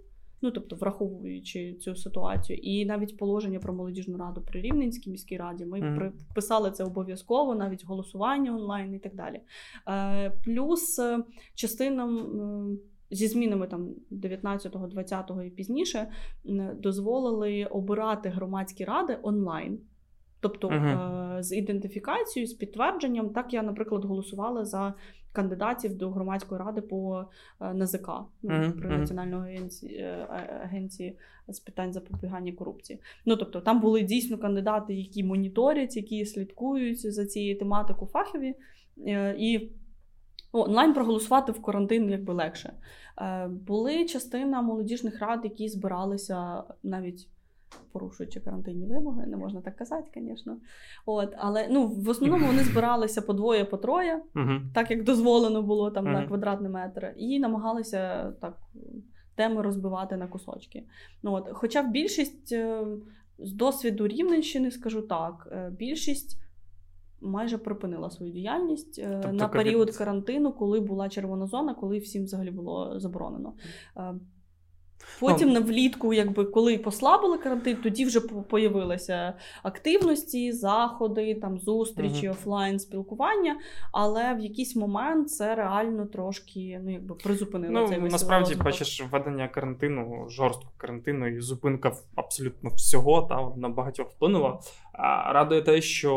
Ну, 0.45 0.51
тобто, 0.51 0.77
враховуючи 0.77 1.75
цю 1.75 1.97
ситуацію, 1.97 2.59
і 2.63 2.87
навіть 2.87 3.17
положення 3.17 3.59
про 3.59 3.75
молодіжну 3.75 4.19
раду 4.19 4.41
при 4.41 4.61
Рівненській 4.61 5.11
міській 5.11 5.37
раді 5.37 5.67
ми 5.67 5.81
mm. 5.81 6.13
писали 6.35 6.71
це 6.71 6.85
обов'язково, 6.85 7.55
навіть 7.55 7.85
голосування 7.85 8.57
онлайн 8.57 8.95
і 8.95 8.99
так 8.99 9.15
далі. 9.15 9.41
Е, 9.89 10.31
Плюс 10.45 10.99
е, 10.99 11.25
частинам. 11.55 12.79
Зі 13.13 13.29
змінами 13.29 13.67
там 13.67 13.89
19-го, 14.11 14.87
20-го 14.87 15.43
і 15.43 15.51
пізніше 15.51 16.09
дозволили 16.77 17.65
обирати 17.65 18.29
громадські 18.29 18.85
ради 18.85 19.19
онлайн. 19.23 19.79
Тобто 20.41 20.69
uh-huh. 20.69 21.43
з 21.43 21.57
ідентифікацією, 21.57 22.47
з 22.47 22.53
підтвердженням, 22.53 23.31
так 23.31 23.55
я, 23.55 23.63
наприклад, 23.63 24.05
голосувала 24.05 24.65
за 24.65 24.95
кандидатів 25.33 25.97
до 25.97 26.11
громадської 26.11 26.61
ради 26.61 26.81
по 26.81 27.25
е, 27.61 27.75
НАЗК 27.75 28.09
uh-huh. 28.09 28.73
при 28.73 28.99
Національної 28.99 29.61
е, 29.83 30.27
агенції 30.65 31.19
з 31.49 31.61
питань 31.61 31.93
запобігання 31.93 32.53
корупції. 32.53 33.01
Ну 33.27 33.37
тобто, 33.37 33.61
там 33.61 33.81
були 33.81 34.03
дійсно 34.03 34.39
кандидати, 34.39 34.95
які 34.95 35.25
моніторять, 35.25 35.97
які 35.97 36.27
слідкують 36.27 37.13
за 37.13 37.27
цією 37.27 37.59
тематикою 37.59 38.11
фахові 38.11 38.55
і. 39.39 39.71
Онлайн 40.53 40.95
проголосувати 40.95 41.53
в 41.53 41.63
карантин 41.63 42.11
якби 42.11 42.35
легше. 42.35 42.73
Були 43.49 44.05
частина 44.05 44.63
молодіжних 44.63 45.21
рад, 45.21 45.41
які 45.45 45.69
збиралися 45.69 46.63
навіть 46.83 47.29
порушуючи 47.93 48.41
карантинні 48.41 48.87
вимоги, 48.87 49.27
не 49.27 49.37
можна 49.37 49.61
так 49.61 49.77
казати, 49.77 50.11
звісно. 50.15 50.57
От, 51.07 51.35
Але 51.37 51.69
ну, 51.71 51.87
в 51.87 52.09
основному 52.09 52.47
вони 52.47 52.63
збиралися 52.63 53.23
по 53.23 53.33
двоє, 53.33 53.65
по 53.65 53.77
троє, 53.77 54.23
так 54.75 54.91
як 54.91 55.05
дозволено 55.05 55.63
було 55.63 55.91
там 55.91 56.05
на 56.05 56.27
квадратний 56.27 56.71
метр, 56.71 57.15
і 57.17 57.41
намагалися 57.41 58.33
так 58.41 58.59
теми 59.35 59.63
розбивати 59.63 60.17
на 60.17 60.27
кусочки. 60.27 60.85
Ну, 61.23 61.33
от, 61.33 61.49
Хоча 61.53 61.83
більшість 61.83 62.53
е, 62.53 62.87
з 63.39 63.53
досвіду 63.53 64.07
Рівненщини, 64.07 64.71
скажу 64.71 65.03
так, 65.03 65.49
е, 65.53 65.73
більшість. 65.79 66.39
Майже 67.23 67.59
припинила 67.59 68.11
свою 68.11 68.33
діяльність 68.33 68.99
е, 68.99 69.19
тобто, 69.23 69.37
на 69.37 69.49
період 69.49 69.97
карантину, 69.97 70.53
коли 70.53 70.81
була 70.81 71.09
червона 71.09 71.47
зона, 71.47 71.75
коли 71.75 71.99
всім 71.99 72.25
взагалі 72.25 72.51
було 72.51 73.01
заборонено. 73.01 73.55
Потім 75.21 75.53
на 75.53 75.61
влітку, 75.61 76.15
якби 76.15 76.45
коли 76.45 76.79
послабили 76.79 77.39
карантин, 77.39 77.77
тоді 77.83 78.05
вже 78.05 78.21
появилися 78.21 79.35
активності, 79.63 80.53
заходи, 80.53 81.35
там 81.35 81.59
зустрічі, 81.59 82.29
uh-huh. 82.29 82.31
офлайн 82.31 82.79
спілкування. 82.79 83.57
Але 83.93 84.35
в 84.35 84.41
якийсь 84.41 84.77
момент 84.77 85.31
це 85.31 85.55
реально 85.55 86.07
трошки 86.07 86.81
ну 86.85 86.93
якби 86.93 87.15
призупинило 87.15 87.81
ну, 87.81 87.89
цей 87.89 87.99
насправді. 87.99 88.43
розвиток. 88.43 88.65
Бачиш, 88.65 89.03
введення 89.11 89.49
карантину, 89.49 90.27
жорсткого 90.29 90.73
карантину 90.77 91.27
і 91.27 91.41
зупинка 91.41 91.93
абсолютно 92.15 92.71
всього 92.71 93.23
та 93.23 93.61
на 93.61 93.69
багатьох 93.69 94.11
вплинула. 94.11 94.61
Радує 95.27 95.63
те, 95.63 95.81
що 95.81 96.13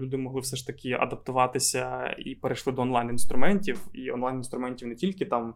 люди 0.00 0.16
могли 0.16 0.40
все 0.40 0.56
ж 0.56 0.66
таки 0.66 0.92
адаптуватися 0.92 2.14
і 2.18 2.34
перейшли 2.34 2.72
до 2.72 2.82
онлайн 2.82 3.08
інструментів, 3.08 3.80
і 3.92 4.10
онлайн 4.10 4.36
інструментів 4.36 4.88
не 4.88 4.94
тільки 4.94 5.24
там. 5.24 5.54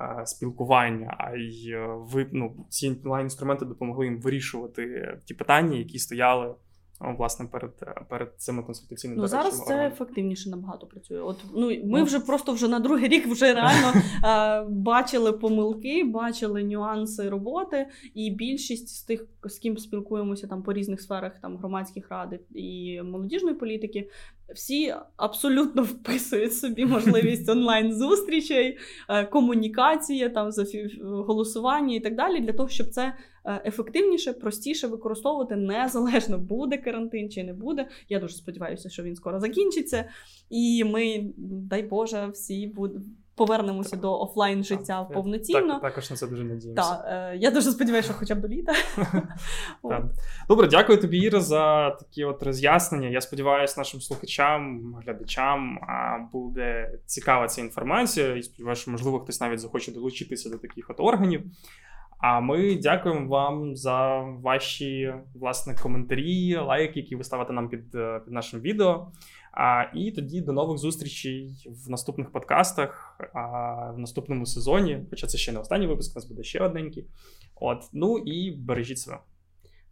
Е, 0.00 0.26
спілкування, 0.26 1.16
а 1.18 1.36
й 1.36 1.72
е, 1.72 1.86
ви 1.98 2.26
ну, 2.32 2.66
ці 2.68 2.96
онлайн-інструменти 3.04 3.64
допомогли 3.64 4.04
їм 4.04 4.20
вирішувати 4.20 5.18
ті 5.24 5.34
питання, 5.34 5.78
які 5.78 5.98
стояли 5.98 6.54
власне 7.18 7.46
перед 7.46 7.70
перед 8.08 8.34
цими 8.36 8.62
консультаційними 8.62 9.20
Ну 9.20 9.26
зараз 9.28 9.64
це 9.64 9.86
ефективніше 9.86 10.50
набагато 10.50 10.86
працює. 10.86 11.20
От 11.20 11.44
ну 11.54 11.66
ми 11.66 11.80
ну, 11.84 12.04
вже 12.04 12.20
просто 12.20 12.52
вже 12.52 12.68
на 12.68 12.78
другий 12.78 13.08
рік 13.08 13.26
вже 13.26 13.54
реально 13.54 13.92
е, 14.24 14.66
бачили 14.68 15.32
помилки, 15.32 16.04
бачили 16.04 16.64
нюанси 16.64 17.28
роботи, 17.28 17.86
і 18.14 18.30
більшість 18.30 18.88
з 18.88 19.02
тих, 19.02 19.26
з 19.44 19.58
ким 19.58 19.78
спілкуємося 19.78 20.46
там 20.46 20.62
по 20.62 20.72
різних 20.72 21.00
сферах, 21.00 21.32
там 21.42 21.56
громадських 21.56 22.08
рад 22.08 22.40
і 22.54 23.00
молодіжної 23.02 23.56
політики, 23.56 24.10
всі 24.54 24.94
абсолютно 25.16 25.82
вписують 25.82 26.54
собі 26.54 26.86
можливість 26.86 27.48
онлайн 27.48 27.92
зустрічей, 27.94 28.78
комунікації, 29.30 30.28
там 30.28 30.50
голосування 31.02 31.94
і 31.94 32.00
так 32.00 32.16
далі, 32.16 32.40
для 32.40 32.52
того, 32.52 32.68
щоб 32.68 32.88
це 32.88 33.14
е, 33.44 33.62
ефективніше, 33.64 34.32
простіше 34.32 34.86
використовувати 34.86 35.56
незалежно 35.56 36.38
буде 36.38 36.76
карантин 36.76 37.30
чи 37.30 37.44
не 37.44 37.52
буде. 37.52 37.88
Я 38.08 38.20
дуже 38.20 38.34
сподіваюся, 38.34 38.90
що 38.90 39.02
він 39.02 39.16
скоро 39.16 39.40
закінчиться, 39.40 40.08
і 40.50 40.84
ми, 40.84 41.30
дай 41.36 41.82
Боже, 41.82 42.28
всі 42.32 42.66
будуть 42.66 43.02
повернемося 43.34 43.96
до 43.96 44.20
офлайн 44.20 44.64
життя 44.64 45.04
так, 45.04 45.12
повноцінно. 45.12 45.72
Так, 45.72 45.82
також 45.82 46.10
на 46.10 46.16
це 46.16 46.26
дуже 46.26 46.44
надіємося. 46.44 46.90
Так, 46.90 47.04
е, 47.08 47.36
Я 47.36 47.50
дуже 47.50 47.70
сподіваюся, 47.70 48.08
що 48.08 48.18
хоча 48.18 48.34
б 48.34 48.40
до 48.40 48.48
літа. 48.48 48.72
Добре, 50.48 50.68
дякую 50.68 51.00
тобі, 51.00 51.18
Іра, 51.18 51.40
за 51.40 51.90
такі 51.90 52.24
от 52.24 52.42
роз'яснення. 52.42 53.08
Я 53.08 53.20
сподіваюся, 53.20 53.74
нашим 53.80 54.00
слухачам, 54.00 54.94
глядачам 55.04 55.78
буде 56.32 56.98
цікава 57.06 57.48
ця 57.48 57.60
інформація. 57.60 58.36
І 58.36 58.42
сподіваюся, 58.42 58.82
що, 58.82 58.90
можливо, 58.90 59.20
хтось 59.20 59.40
навіть 59.40 59.60
захоче 59.60 59.92
долучитися 59.92 60.50
до 60.50 60.58
таких 60.58 60.90
от 60.90 60.96
органів. 60.98 61.42
А 62.22 62.40
ми 62.40 62.76
дякуємо 62.76 63.28
вам 63.28 63.76
за 63.76 64.20
ваші 64.20 65.14
власне 65.34 65.76
коментарі, 65.82 66.56
лайки, 66.56 67.00
які 67.00 67.16
ви 67.16 67.24
ставите 67.24 67.52
нам 67.52 67.68
під, 67.68 67.94
е, 67.94 68.20
під 68.24 68.34
нашим 68.34 68.60
відео. 68.60 69.06
А, 69.52 69.84
І 69.94 70.10
тоді 70.10 70.40
до 70.40 70.52
нових 70.52 70.78
зустрічей 70.78 71.68
в 71.86 71.90
наступних 71.90 72.32
подкастах, 72.32 73.20
а, 73.34 73.40
в 73.90 73.98
наступному 73.98 74.46
сезоні. 74.46 75.06
Хоча 75.10 75.26
це 75.26 75.38
ще 75.38 75.52
не 75.52 75.58
останній 75.58 75.86
випуск, 75.86 76.16
у 76.16 76.18
нас 76.18 76.24
буде 76.24 76.42
ще 76.42 76.60
одненький. 76.60 77.06
От, 77.54 77.88
ну 77.92 78.18
і 78.18 78.50
бережіть 78.50 78.98
себе. 78.98 79.18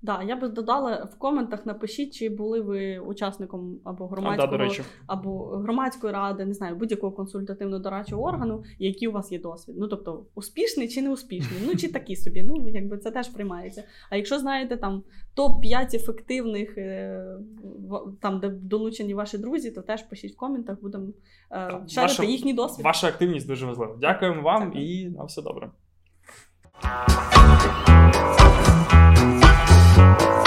Да, 0.03 0.23
я 0.23 0.37
би 0.37 0.49
додала 0.49 1.09
в 1.15 1.19
коментах. 1.19 1.67
Напишіть, 1.67 2.15
чи 2.15 2.29
були 2.29 2.61
ви 2.61 2.99
учасником 2.99 3.81
або 3.85 4.07
громадського 4.07 4.55
а, 4.55 4.69
да, 4.69 4.85
або 5.07 5.47
громадської 5.47 6.13
ради, 6.13 6.45
не 6.45 6.55
знаю, 6.55 6.77
будь-якого 6.77 7.17
консультативно-дорадчого 7.17 8.23
органу, 8.23 8.65
який 8.79 9.09
у 9.09 9.13
вас 9.13 9.33
є 9.33 9.39
досвід. 9.39 9.77
Ну 9.79 9.89
тобто 9.89 10.25
успішний 10.35 10.89
чи 10.89 11.03
не 11.03 11.11
успішний, 11.11 11.61
ну 11.67 11.77
чи 11.77 11.93
такі 11.93 12.17
собі. 12.17 12.43
Ну 12.43 12.69
якби 12.69 12.99
це 12.99 13.11
теж 13.11 13.29
приймається. 13.29 13.85
А 14.11 14.17
якщо 14.17 14.39
знаєте 14.39 14.77
там 14.77 15.03
топ 15.35 15.63
5 15.63 15.95
ефективних, 15.95 16.79
е, 16.79 17.25
там 18.21 18.41
де 18.41 18.49
долучені 18.49 19.15
ваші 19.15 19.39
друзі, 19.39 19.71
то 19.71 19.83
теж 19.83 20.03
пишіть 20.03 20.33
в 20.35 20.37
коментах, 20.37 20.81
будемо 20.83 21.07
е, 21.53 21.81
шарити 21.89 22.27
їхній 22.27 22.55
досвід. 22.55 22.85
Ваша 22.85 23.07
активність 23.07 23.47
дуже 23.47 23.67
важлива. 23.67 23.97
Дякуємо 24.01 24.43
вам 24.43 24.65
Дякую. 24.65 24.85
і 24.85 25.11
на 25.11 25.25
все 25.25 25.43
добре. 25.43 25.71
Thank 30.01 30.21
you. 30.23 30.40